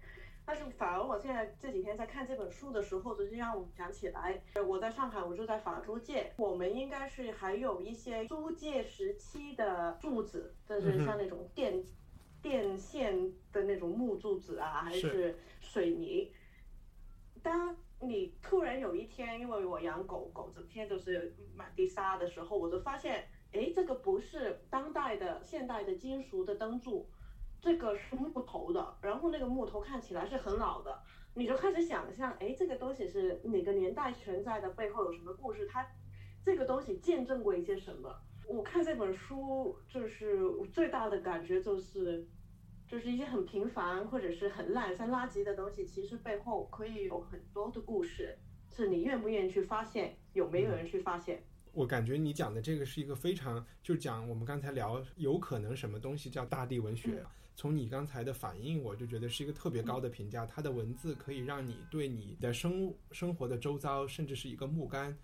[0.46, 11.82] 但是反而我现在这几天在看这本书的时候，就是让我想起来，呃我在上海，我住在法租界，我们应该是还有一些租界时期的柱子，就是像那种电、
[12.40, 16.32] 电线的那种木柱子啊，还是是水泥。
[17.42, 27.08] 当你突然有一天，因为我养狗狗，整天都是满地撒的时候，我就发现，哎，这个不是当代的现代的金属的灯柱，
[27.66, 31.02] 这个是木头的，然后那个木头看起来是很老的，
[31.34, 35.66] 你就开始想象，哎，这个东西是哪个年代存在的，背后有什么故事？
[35.66, 35.84] 它
[36.44, 38.16] 这个东西见证过一些什么？
[38.48, 42.24] 我看这本书，就是最大的感觉就是，
[42.86, 48.38] 就是一些很平凡或者是很烂、像垃圾的东西，其实背后可以有很多的故事，
[48.70, 51.42] 是你愿不愿意去发现，有没有人去发现？
[51.72, 57.24] 我感觉你讲的这个是一个非常，就讲我们刚才聊有可能什么东西叫大地文学。
[57.58, 60.44] 从你刚才的反应，我就觉得是一个特别高的评价。
[60.44, 65.16] 它的文字可以让你对你的生生活的周遭，甚至是一个木杆，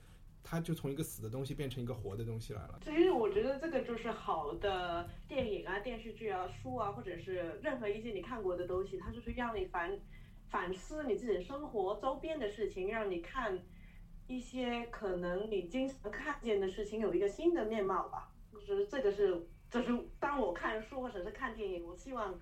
[0.43, 2.81] 它就从一个死的东西变成一个活的东西来了。
[2.83, 10.01] 其实我觉得这个就是好的电影啊、电视剧啊、书啊，或者是任何一些你看过的东西，它就是让你反
[10.49, 13.63] 反思你自己生活周边的事情，让你看
[14.27, 18.33] 一些可能你经常看见的事情有一个新的面貌吧。
[18.51, 19.89] 就是这个是，就是
[20.21, 22.39] 当我看书或者是看电影，我希望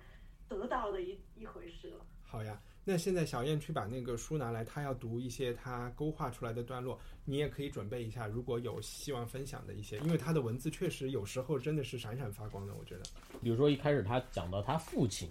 [0.49, 2.05] 得到的一一回事了。
[2.21, 13.03] 好呀，那现在小燕去把那个书拿来，她要读一些她勾画出来的段落，你也可以准备一下，如果有希望分享的一些，因为她的文字确实有时候真的是闪闪发光的，我觉得。
[13.41, 15.29] 比如说一开始他讲到他父亲，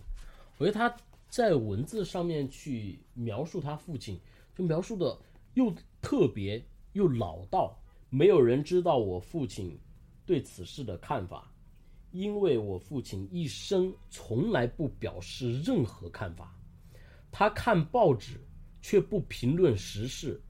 [0.56, 0.94] 我觉得他
[1.28, 4.18] 在文字上面去描述他父亲，
[4.54, 5.18] 就描述的
[5.54, 5.70] 又
[6.00, 7.76] 特别又老道。
[8.08, 9.78] 没有人知道我父亲
[10.26, 11.49] 对此事的看法，
[12.12, 16.56] 因为我父亲一生从来不表示任何看法。
[17.30, 18.40] 他看报纸，
[18.82, 20.42] 却不评论时事，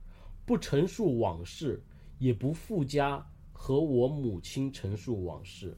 [0.45, 1.83] 不陈述往事，
[2.17, 5.77] 也不附加和我母亲陈述往事。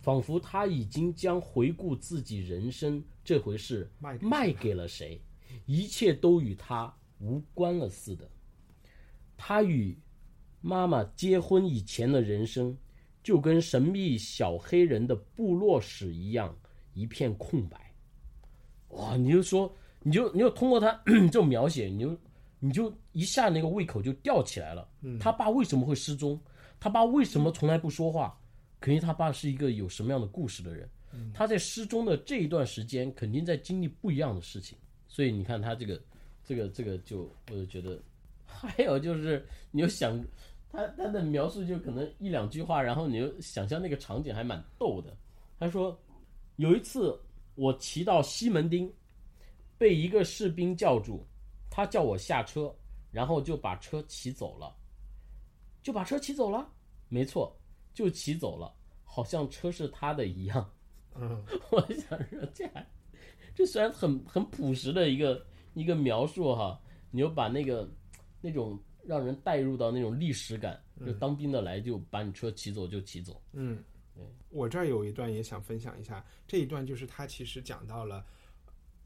[0.00, 5.20] 仿佛他已经将回顾自己人生这回事卖给卖给了谁，
[5.66, 8.30] 一切都与他无关了似的。
[9.36, 9.94] 他与
[10.62, 12.74] 妈妈结婚以前的人生，
[13.22, 16.56] 就跟神秘小黑人的部落史一样，
[16.94, 17.92] 一片空白。
[18.88, 19.16] 哇！
[19.16, 22.18] 你就说，你就你就通过他 这种描写，你就
[22.58, 24.88] 你就一下那个胃口就吊起来了。
[25.20, 26.40] 他爸为什么会失踪？
[26.78, 28.36] 他爸为什么从来不说话？
[28.80, 30.88] 肯定他爸是一个有什么样的故事的人。
[31.34, 34.78] 他在失踪的这一段时间，肯定在经历不一样的事情。
[35.08, 36.00] 所以你看他这个，
[36.44, 38.00] 这个，这个就我就觉得，
[38.46, 40.18] 还有就是，你就想
[40.72, 45.16] 他他的描述就可能一两句话，然后你就想象那个场景还蛮逗的。
[45.58, 45.98] 他说
[46.56, 47.20] 有一次
[47.54, 48.90] 我骑到西门町，
[49.76, 51.26] 被一个士兵叫住，
[51.68, 52.74] 他叫我下车，
[53.10, 54.74] 然后就把车骑走了，
[55.82, 56.70] 就把车骑走了。
[57.08, 57.54] 没错，
[57.92, 58.72] 就骑走了，
[59.04, 60.70] 好像车是他的一样。
[61.16, 62.88] 嗯， 我想说这还，
[63.54, 65.44] 这虽然很很朴实的一个
[65.74, 67.90] 一个描述哈，你又把那个
[68.40, 68.78] 那种
[69.10, 73.42] 让人带入到那种历史感，就当兵的来就把你车骑走就骑走。
[73.54, 73.82] 嗯，
[74.50, 78.24] 我这儿有一段也想分享一下，这一段就是他其实讲到了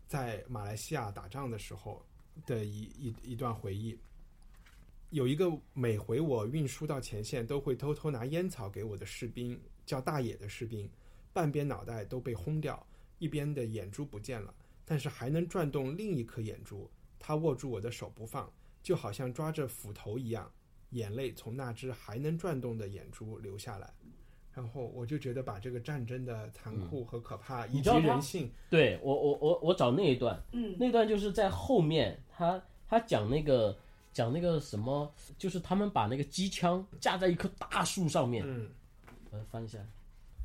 [0.06, 2.04] 在马来西亚打仗的时候
[2.44, 3.98] 的一一一段回忆。
[5.08, 10.86] 有一个每回我运输到前线都会偷偷拿烟草给我的士兵，叫大野的士兵，
[11.32, 12.86] 半边脑袋都被轰掉，
[13.18, 16.90] 一边的眼珠不见了，但是还能转动另一颗眼珠。
[17.18, 18.52] 他握住我的手不放，
[18.84, 20.48] 就好像抓着斧头一样，
[20.90, 23.92] 眼泪从那只还能转动的眼珠流下来。
[24.52, 33.76] 然后我就觉得把这个战争的残酷和可怕，以及人性，对我我我我找那一段，嗯，那段就是在后面，他他讲那个
[34.12, 38.70] 讲那个什么，就是他们把那个机枪架在一棵大树上面，嗯，
[39.30, 39.78] 我翻一下，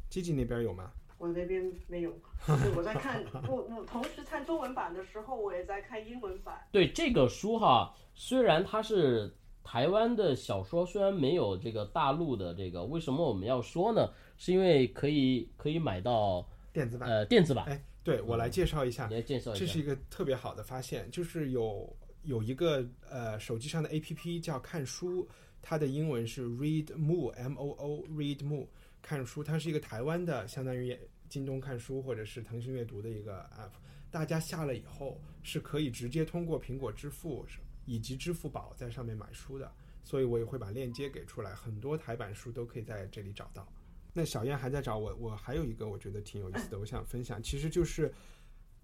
[0.10, 0.92] 基基那边有吗？
[1.20, 2.12] 我那边没有，
[2.48, 6.56] 就是我在看，我我同时看中文版的时候，我也在看英文版。
[6.72, 9.32] 对这个书哈，虽然它是
[9.64, 14.10] 台湾的小说，虽然没有这个大陆的这个，为什么我们要说呢？
[14.38, 17.10] 是因为可以可以买到电子版。
[17.10, 19.78] 呃电子版，哎，对我来介绍一下你，来介绍一下这是。
[19.80, 21.94] 一个特别好的发现，就是有
[22.24, 25.28] 有一个呃手机上的 A P P 叫看书，
[25.62, 28.66] 它的英文是 Read Moo M O O Read Moo
[29.02, 30.98] 看书，它是一个台湾的，相当于
[31.28, 33.72] 京东看书或者是腾讯阅读的一个 app。
[34.12, 37.46] 大家下了以后是可以直接通过苹果支付
[37.86, 39.72] 以及支付宝在上面买书的，
[40.04, 43.68] 所以我也会把链接给出来，很多台版书都可以在这里找到。
[44.12, 48.12] 那小燕还在找我，我还有一个我觉得挺有意思的，我想分享，其实就是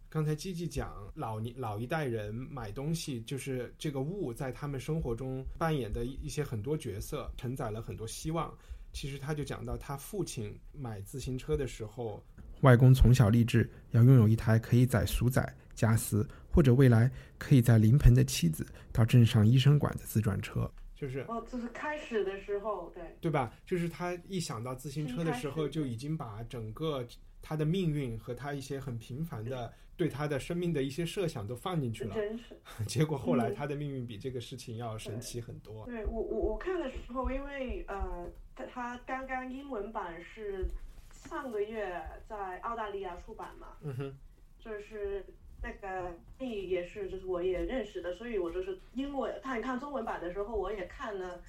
[0.07, 8.55] 刚才积极讲老年老一代人买东西，就是这个物在他们生活中扮演的一些很多角色，承载了很多希望。
[8.95, 12.23] 其实他就讲到他父亲买自行车的时候，
[12.61, 23.53] 外公从小立志要拥有一台可以载鼠仔、家私，或者未来可以载临盆的妻子到镇上医生馆的自转车，就是哦，就是开始的时候，对，对吧？
[23.65, 27.05] 就是他一想到自行车的时候，就已经把整个
[27.41, 32.15] 他的命运和他一些很平凡的对他的生命的一些设想都放进去了。
[32.15, 32.57] 真是。
[32.87, 35.85] 结果后来嗯他的命运比这个事情要神奇很多。
[35.85, 38.25] 对我我我看的时候，因为呃，
[38.55, 40.65] 它它刚刚英文版是
[41.11, 44.17] 上个月在澳大利亚出版嘛，嗯哼，
[44.57, 45.25] 就是
[45.61, 51.41] 那个你也是，就是我也认识的，所以我就是英文看看中文版的时候，我也看了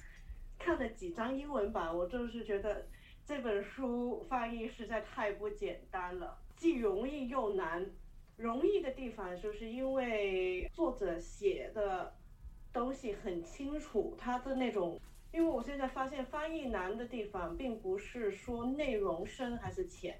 [0.59, 2.85] 看了几张英文版，我就是觉得
[3.25, 7.85] 这本书翻译实在太不简单了，既容易又难。
[8.35, 12.13] 容易的地方就是因为作者写的
[12.71, 14.99] 东西很清楚，他的那种。
[15.31, 20.19] 因为我现在发现翻译难的地方，并不是说内容深还是浅，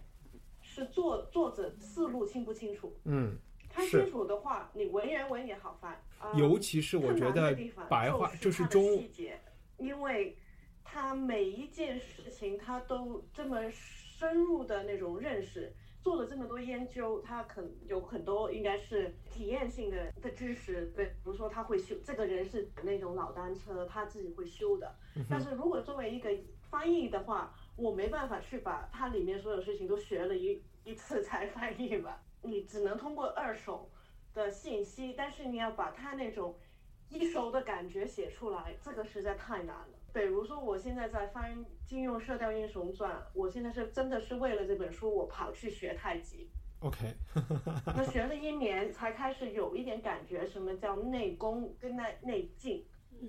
[0.61, 2.95] 是作作者思路清不清楚。
[3.05, 3.37] 嗯，
[3.69, 5.93] 他是清楚的话，你文言文也好翻。
[6.19, 7.55] 啊尤其是我觉得
[7.87, 9.39] 白话就是中细节，
[9.77, 10.35] 因为
[10.83, 15.71] 他每一件事情他都这么深入的那种认识，
[16.07, 24.95] 做了这么多研究，他可有很多应该是体验性的的知识，对，比如说他会修，这个人是那种老单车，他自己会修的。
[25.29, 26.29] 但是如果作为一个
[26.69, 33.91] 翻译的话，我没办法去把它里面所有事情都学了一一次才翻译吧，你只能通过二手
[34.33, 36.57] 的信息，但是你要把它那种
[37.09, 39.96] 一手的感觉写出来，这个实在太难了。
[40.17, 46.49] 比如说，我现在在翻金庸《射雕英雄传》，我现在是真的是为了这本书，我跑去学太极
[46.79, 47.13] ，OK，
[47.85, 52.83] 那学了一年才开始有一点感觉，什么叫内功跟内内劲。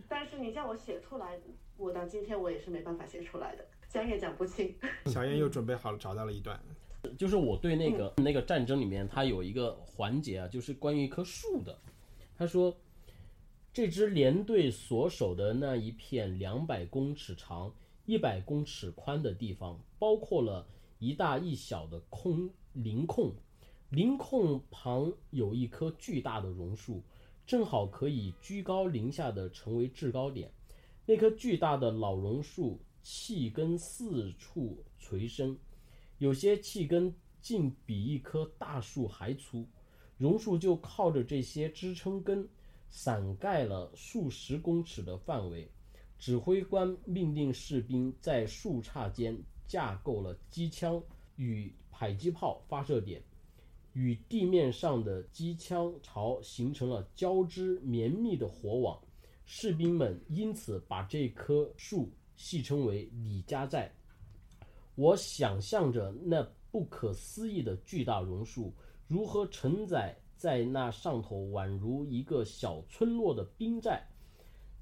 [0.08, 1.38] 但是你叫我写出来，
[1.76, 4.74] 我到今天我也是没办法写出来的，讲也讲不清。
[5.06, 6.58] 小燕又准备好了，找到了一段。
[7.18, 11.78] 就是我对那个、那个战争里面，它有一个环节啊，就是关于一棵树的。
[12.36, 12.74] 他说，
[13.78, 17.72] 这支连队所守的那一片两百公尺长、
[18.06, 20.66] 一百公尺宽的地方，包括了
[20.98, 23.32] 一大一小的空林空。
[23.90, 27.04] 林空旁有一棵巨大的榕树，
[27.46, 30.50] 正好可以居高临下的成为制高点。
[31.06, 35.56] 那棵巨大的老榕树气根四处垂伸，
[36.18, 39.68] 有些气根竟比一棵大树还粗，
[40.16, 42.48] 榕树就靠着这些支撑根，
[42.90, 45.70] 伞盖了数十公尺的范围。
[46.18, 51.00] 指挥官命令士兵在树杈间架构了机枪
[51.36, 53.22] 与迫击炮发射点，
[53.92, 59.00] 与地面上的机枪巢形成了交织绵密的火网。
[59.46, 63.90] 士兵们因此把这棵树戏称为“李家寨”。
[64.96, 68.74] 我想象着那不可思议的巨大榕树
[69.06, 74.02] 如何承载在那上头，宛如一个小村落的兵寨。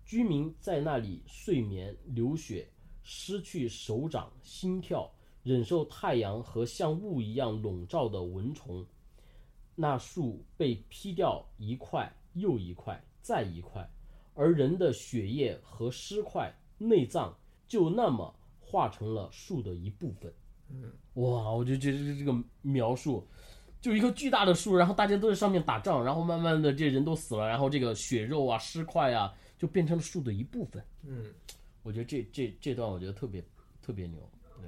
[0.04, 2.68] 居民在那里睡眠、流血，
[3.02, 5.11] 失去手掌、心跳，
[5.42, 8.86] 忍受太阳和像雾一样笼罩的蚊虫。
[9.74, 13.88] 那树被劈掉一块又一块，再一块，
[14.34, 17.36] 而人的血液和尸块、内脏
[17.66, 20.32] 就那么化成了树的一部分。
[20.68, 22.32] 嗯，哇，我就觉得这个
[22.62, 23.26] 描述，
[23.87, 30.84] 就一棵巨大的树，然后大家都在上面打仗，然后慢慢的这人都死了，然后这个血肉啊、尸块啊，就变成了树的一部分。
[31.05, 31.32] 嗯，
[31.84, 33.41] 我觉得这这这段我觉得特别
[33.80, 34.28] 特别牛。
[34.57, 34.64] 对，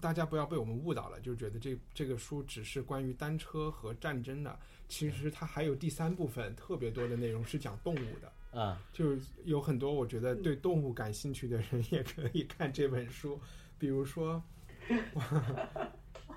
[0.00, 8.58] 大家不要被我们误导了，就是觉得这这个书只是关于单车和战争的，其实它还有第三部分特别多的内容是讲动物的。
[8.58, 13.38] 啊，就是有很多我觉得对动物感兴趣的人也可以看这本书，
[13.78, 14.42] 比如说，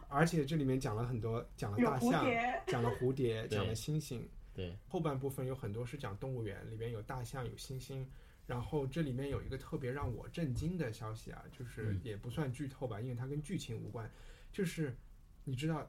[0.09, 2.25] 而且这里面讲了很多，讲了大象，
[2.67, 4.21] 讲了蝴蝶， 讲了猩猩，
[4.53, 8.05] 对，后半部分有很多是讲动物园，里面有大象，有猩猩。
[8.47, 14.09] 然后这里面有一个特别让我震惊的消息啊，就是嗯也不算剧透吧，因为它跟剧情无关。
[14.51, 14.97] 就是
[15.43, 15.87] 你知道，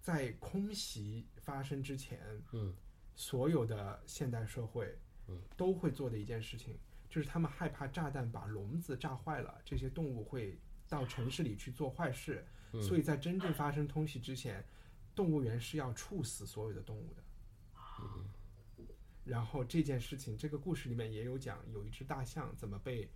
[0.00, 2.18] 在空袭发生之前，
[2.52, 2.74] 嗯，
[3.14, 6.74] 所有的现代社会，嗯，都会做的一件事情，
[7.10, 10.58] 就是他们害怕炸弹把笼子炸坏了，这些动物会
[10.88, 12.42] 到城市里去做坏事，
[12.72, 14.64] 嗯所以在真正发生通气之前，
[15.14, 17.22] 动物园是要处死所有的动物的。
[19.24, 23.10] 然后这件事情，这个故事里面也有讲，有一只大象怎么被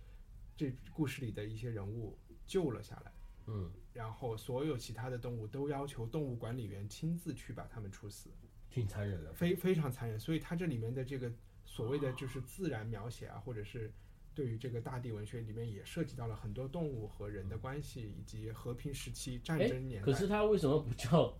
[0.55, 3.11] 这故事里的一些人物救了下来，
[3.47, 8.29] 嗯，然后所有其他的动物都要求动物管理员亲自去把它们处死，
[8.69, 9.33] 挺残忍的。
[9.33, 10.19] 非非常残忍。
[10.19, 11.31] 所以它这里面的这个
[11.65, 13.91] 所谓的就是自然描写啊，或者是
[14.35, 20.05] 对于这个大地文学里面也涉及到了很多动物和人的关系，以及和平时期战哎争年，代。
[20.05, 21.37] 可是它为什么不叫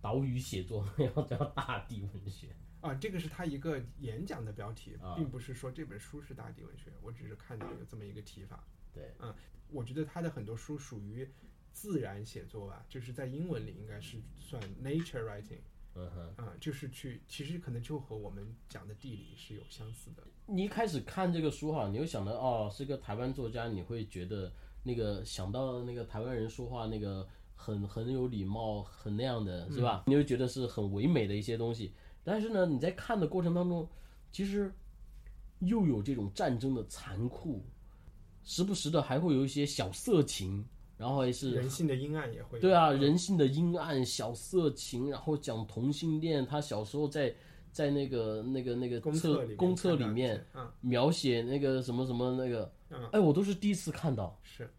[0.00, 2.54] 岛屿写作， 要叫大地文学？
[2.80, 8.64] 啊，这个是他一个演讲的标题啊，并不是说这本书是大地文学，我只是看到有这么一个提法。
[8.92, 9.12] 对，
[9.68, 11.28] 我觉得他的很多书属于
[11.72, 15.58] 自然写作吧，就是在英文里应该是算 nature writing
[15.96, 16.44] 嗯哼。
[16.44, 20.22] 啊、就是去其实可能就和我们讲的地理是有相似的。
[20.46, 30.04] 你一开始看这个书哈，你又想到哦，是个台湾作家，你会觉得那个想到那个台湾人说话那个很很有礼貌，很那样的是吧？
[30.06, 31.92] 你会觉得是很唯美的一些东西。
[32.22, 33.88] 但是呢，你在看的过程当中，
[34.30, 34.72] 其实
[35.60, 37.64] 又有这种战争的残酷，
[38.44, 40.64] 时不时的还会有一些小色情，
[40.96, 46.46] 然后还是人性的阴暗也会对啊，人性的阴暗、小色情，然后讲同性恋。
[46.46, 47.34] 他小时候在
[47.70, 54.38] 在那个那个那个公厕公厕里面嗯描写那个什么什么那个，嗯哎，我都是第一次看到。
[54.42, 54.70] 是。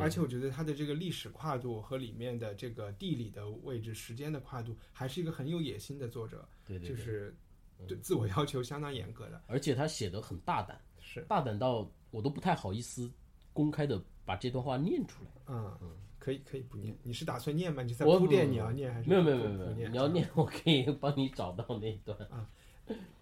[0.00, 7.36] 而且我觉得它的这个历史跨度和里面的这个地理的位置、时间的跨度，还是一个很有野心的作者，对对对，就是
[7.86, 9.38] 对自我要求相当严格的。
[9.46, 13.12] 而且他写的很大胆，是，大胆到我都不太好意思
[13.52, 15.30] 公开的把这段话念出来。
[15.46, 16.96] 嗯嗯，可以可以不念。
[17.02, 17.82] 你是打算念吗？
[17.82, 22.48] 你在铺垫你要念还是没有没有没有没有，你要念， 我可以帮你找到那一段啊。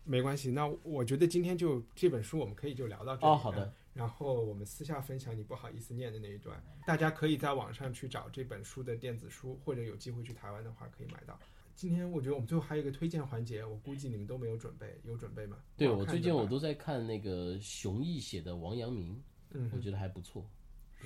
[0.05, 0.51] 没关系。
[0.51, 3.32] 那我觉得今天就这本书我们可以就聊到这里。
[3.32, 3.72] 哦好的。
[3.92, 11.38] 然后我们私下分享你不好意思念的那一段，大家可以在网上去找这本书的电子书，或者有机会去台湾的话可以买到。
[11.74, 15.57] 今天我觉得我们最后还有一个推荐环节，我估计你们都没有准备，有准备吗？
[15.76, 19.20] 对我最近我都在看那个熊毅写的王阳明，
[19.51, 20.46] 嗯我觉得还不错。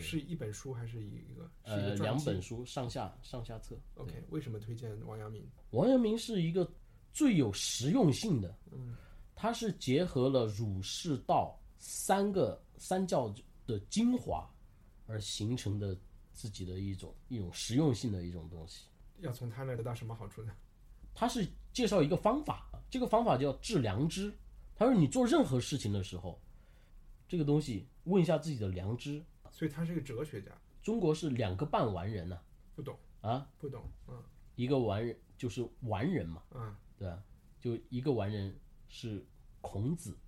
[0.03, 3.79] 是一本书还是一个呃，两本书上下上下册。
[3.95, 5.47] ？OK，为什么推荐王阳明？
[5.71, 6.69] 王阳明是一个
[7.13, 8.97] 最有实用性的，嗯，
[9.35, 13.33] 他是结合了儒释道三个三教
[13.67, 14.49] 的精华
[15.07, 15.97] 而形成的
[16.33, 18.87] 自己的一种一种实用性的一种东西。
[19.21, 20.53] 要从他那儿得到什么好处呢？
[21.15, 24.33] 他是介绍一个方法，这个方法叫致良知。
[24.75, 26.43] 他说你做任何事情的时候，
[27.29, 29.25] 这个东西问一下自己的良知。
[29.55, 30.51] 所以他是个哲学家，
[30.83, 32.37] 中国是两个半完人呢、
[32.75, 32.99] 不懂。
[33.21, 34.21] 啊，不懂，嗯。
[34.57, 36.77] 一个完人就是完人嘛，嗯。
[36.99, 37.23] 对吧？
[37.61, 38.53] 就一个完人
[38.89, 39.25] 是
[39.61, 40.19] 孔子，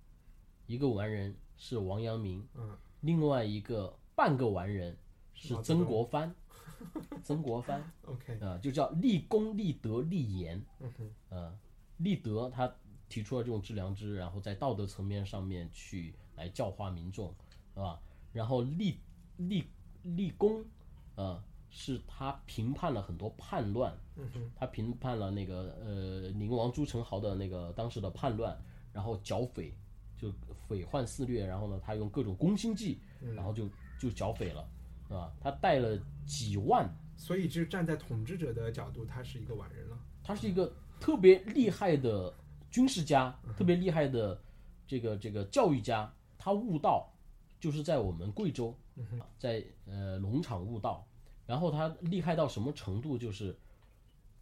[0.65, 4.97] 一个完人是王阳明，嗯，另外一个半个完人
[5.33, 6.33] 是曾国藩，
[7.21, 10.65] 曾国藩，OK，啊、就叫立功、立德、立言。
[10.79, 11.59] 嗯哼，呃，
[11.97, 12.73] 立德他
[13.09, 17.35] 提出了这种致良知，然后在道德层面上面去来教化民众，
[17.73, 18.01] 是吧？
[18.33, 18.99] 然后立
[19.37, 19.63] 立
[20.03, 20.63] 立功，
[21.15, 23.95] 啊，是他评判了很多叛乱，
[24.55, 28.57] 他评判了那个呃宁王朱宸濠的那个当时的叛乱，
[28.91, 29.73] 然后剿匪，
[30.17, 30.31] 就
[30.67, 32.99] 匪患肆虐，然后呢，他用各种攻心计，
[33.35, 33.69] 然后就
[33.99, 34.67] 就剿匪了，
[35.07, 35.31] 是吧？
[35.39, 39.97] 他带了几万所以就站在统治者的角度，他是一个完人了。
[40.23, 42.33] 他是一个特别厉害的
[42.69, 44.39] 军事家，特别厉害的
[44.85, 46.11] 这个这个教育家。
[46.37, 47.11] 他悟道，
[47.59, 48.77] 就是在我们贵州，
[49.37, 51.07] 在呃农场悟道。
[51.45, 53.17] 然后他厉害到什么程度？
[53.17, 53.57] 就是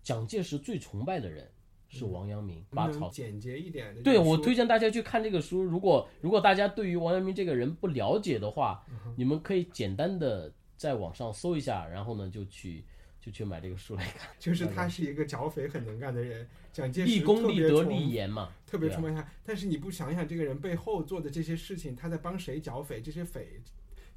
[0.01, 1.47] 蒋介石最崇拜的人
[1.87, 4.01] 是王阳明，把草简洁一点的。
[4.01, 5.61] 对我推荐大家去看这个书。
[5.61, 8.83] 如果如果大家对于王阳明这个人不了解的话，
[9.15, 12.83] 你们可以简单的在网上搜一下，然后呢就去
[13.21, 14.27] 就去买这个书来看。
[14.39, 19.27] 就是他是一个剿匪很能干的人，蒋介石立功立德立言嘛，特别崇拜他。
[19.43, 22.99] 但是你不想想这个人背后做的这些事情，他在帮谁剿匪？
[22.99, 23.61] 这些匪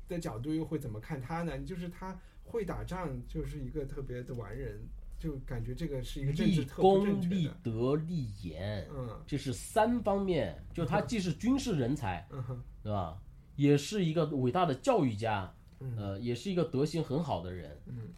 [0.09, 1.59] 的角度又会怎么看他呢？
[1.61, 4.81] 就是他会打仗，就是一个特别的完人，
[5.19, 7.51] 就感觉这个是一个政治特不正功立。
[7.63, 13.21] 德立言，嗯这是三方面，就他既是军事人才，嗯哼，对吧？
[13.57, 18.15] 也是一个伟大的教育家，嗯呃，也是一个德行很好的人，嗯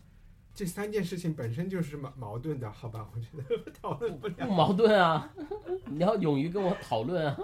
[0.53, 3.09] 这三件事情本身就是矛矛盾的，好吧？
[3.15, 4.47] 我觉得 讨论不了。
[4.47, 5.33] 不矛盾啊。
[5.89, 7.41] 你要勇于跟我讨论啊。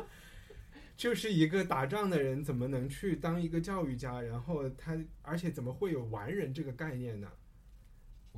[0.97, 4.20] 就是一个打仗的人，怎么能去当一个教育家？
[4.20, 7.28] 然后他，而且怎么会有完人这个概念呢？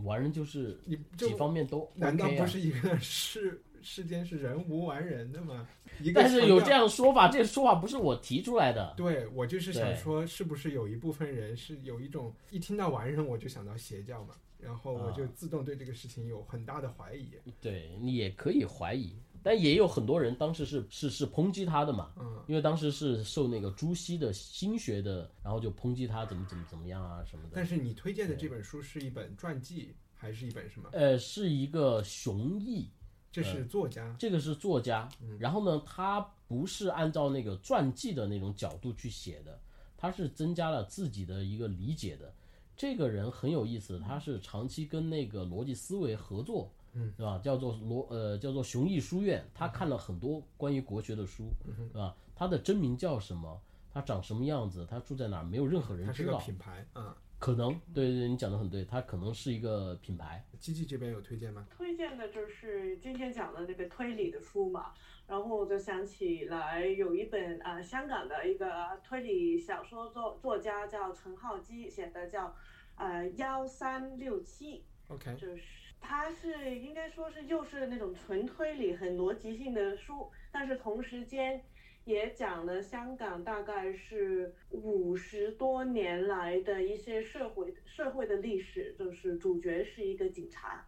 [0.05, 2.47] 完人就是你就几方面都 OK 难道不啊。
[2.47, 5.69] 是一个 世世间是人无完人的吗？
[6.01, 8.95] 一个但是有这样说法，这个说法不是我提出来的。
[8.97, 17.31] 对我就是想说，是不是有一部分人是有一种一听到完人我就想到邪教嘛，然后我就啊自动对这个事情有很大的怀疑。
[17.61, 27.51] 对你也可以怀疑，但也有很多人当时是是是抨击他的嘛，嗯，因为当时是受那个朱熹的心学的，然后就抨击他怎么怎么怎么样啊什么的。
[27.55, 30.89] 但是你推荐的这本书是一本传记还是一本什么？
[30.93, 32.89] 呃，是一个雄毅，
[33.31, 35.09] 这是作家，这个是作家，
[35.39, 39.61] 然后呢，他不是按照那个传记的那种角度去写的，
[39.97, 42.35] 他是增加了自己的一个理解的。
[42.77, 47.39] 这个人很有意思，他是长期跟那个逻辑思维合作，嗯，对吧？
[47.39, 51.51] 叫做罗呃叫做熊毅书院，他看了很多关于国学的书，
[51.93, 52.15] 对吧？
[52.35, 53.61] 他的真名叫什么？
[53.93, 54.87] 他长什么样子？
[54.89, 55.45] 他住在哪儿？
[55.45, 56.39] 没有任何人它是个知道。
[56.39, 56.87] 品牌。
[56.95, 60.45] 嗯，可能对对对，你讲的很对，他可能是一个品牌。
[60.59, 61.67] 基基这边有推荐吗？
[61.71, 64.93] 推荐的就是今天讲的那个推理的书嘛，
[65.27, 72.55] 然后我就想起来有一本呃香港的一个推理小说作作家叫陈浩基写的叫
[72.97, 75.57] 呃幺三六七，OK，就是
[76.01, 81.63] 它是应该说是又是那种纯推理、很逻辑性的书，但是同时间
[82.05, 90.87] 也讲了香港大概是五十多年来的一些社会社会的历史，就是主角是一个警察，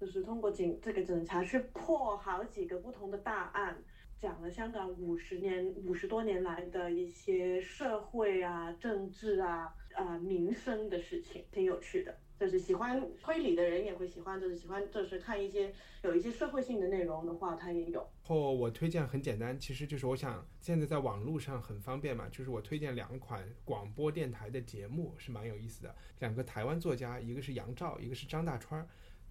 [0.00, 3.76] 就是通过警这个警察去破好几个不同的大案。
[4.16, 12.16] 讲了香港五十年、五十多年来的一些社会啊、政治啊、呃民生的事情，挺有趣的。
[12.38, 15.72] 就是喜欢推理的人也会喜欢，就是喜欢就是看一些
[16.02, 18.06] 有一些社会性的内容的话，它也有。
[18.22, 28.86] 后我推荐很简单，其实就是我想现在在网络上很方便嘛，就是我推荐两款广播电台的节目是蛮有意思的，两个台湾作家，一个是杨照，一个是张大川。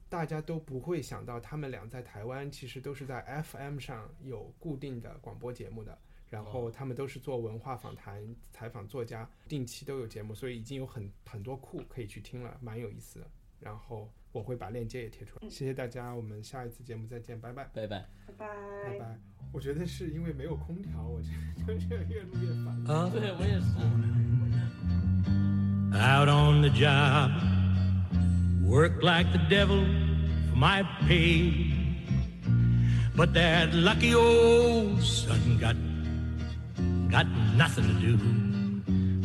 [0.09, 5.97] 大家都不会想到，他们俩在台湾其实都是在 FM 上有固定的广播节目的，
[6.33, 8.19] 然后他们都是做文化访谈、
[8.51, 13.27] 采访作家，定期都有节目，所以已经有很很多库可以去听了，蛮有意思的。
[13.59, 17.65] 然后我会把链接也贴出来，谢谢大家，我们下一次节目再见，拜拜。
[17.65, 18.09] 拜拜。
[18.25, 18.47] 拜拜。
[18.83, 19.19] 拜拜。
[19.51, 21.21] 我觉得是因为没有空调，我
[21.67, 22.83] 这就是越录越烦。
[23.11, 23.77] 对我也是。
[25.95, 27.29] out on the job.
[28.63, 29.85] Work like the devil
[30.49, 31.71] for my pay.
[33.15, 35.75] But that lucky old son got,
[37.13, 38.17] got nothing to do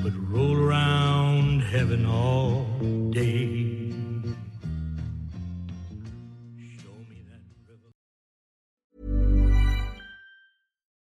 [0.02, 2.66] but roll around heaven all
[3.08, 3.94] day.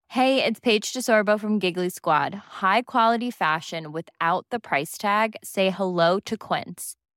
[0.09, 2.35] Hey, it's Paige DeSorbo from Giggly Squad.
[2.35, 5.35] High quality fashion without the price tag.
[5.43, 6.96] Say hello to Quince.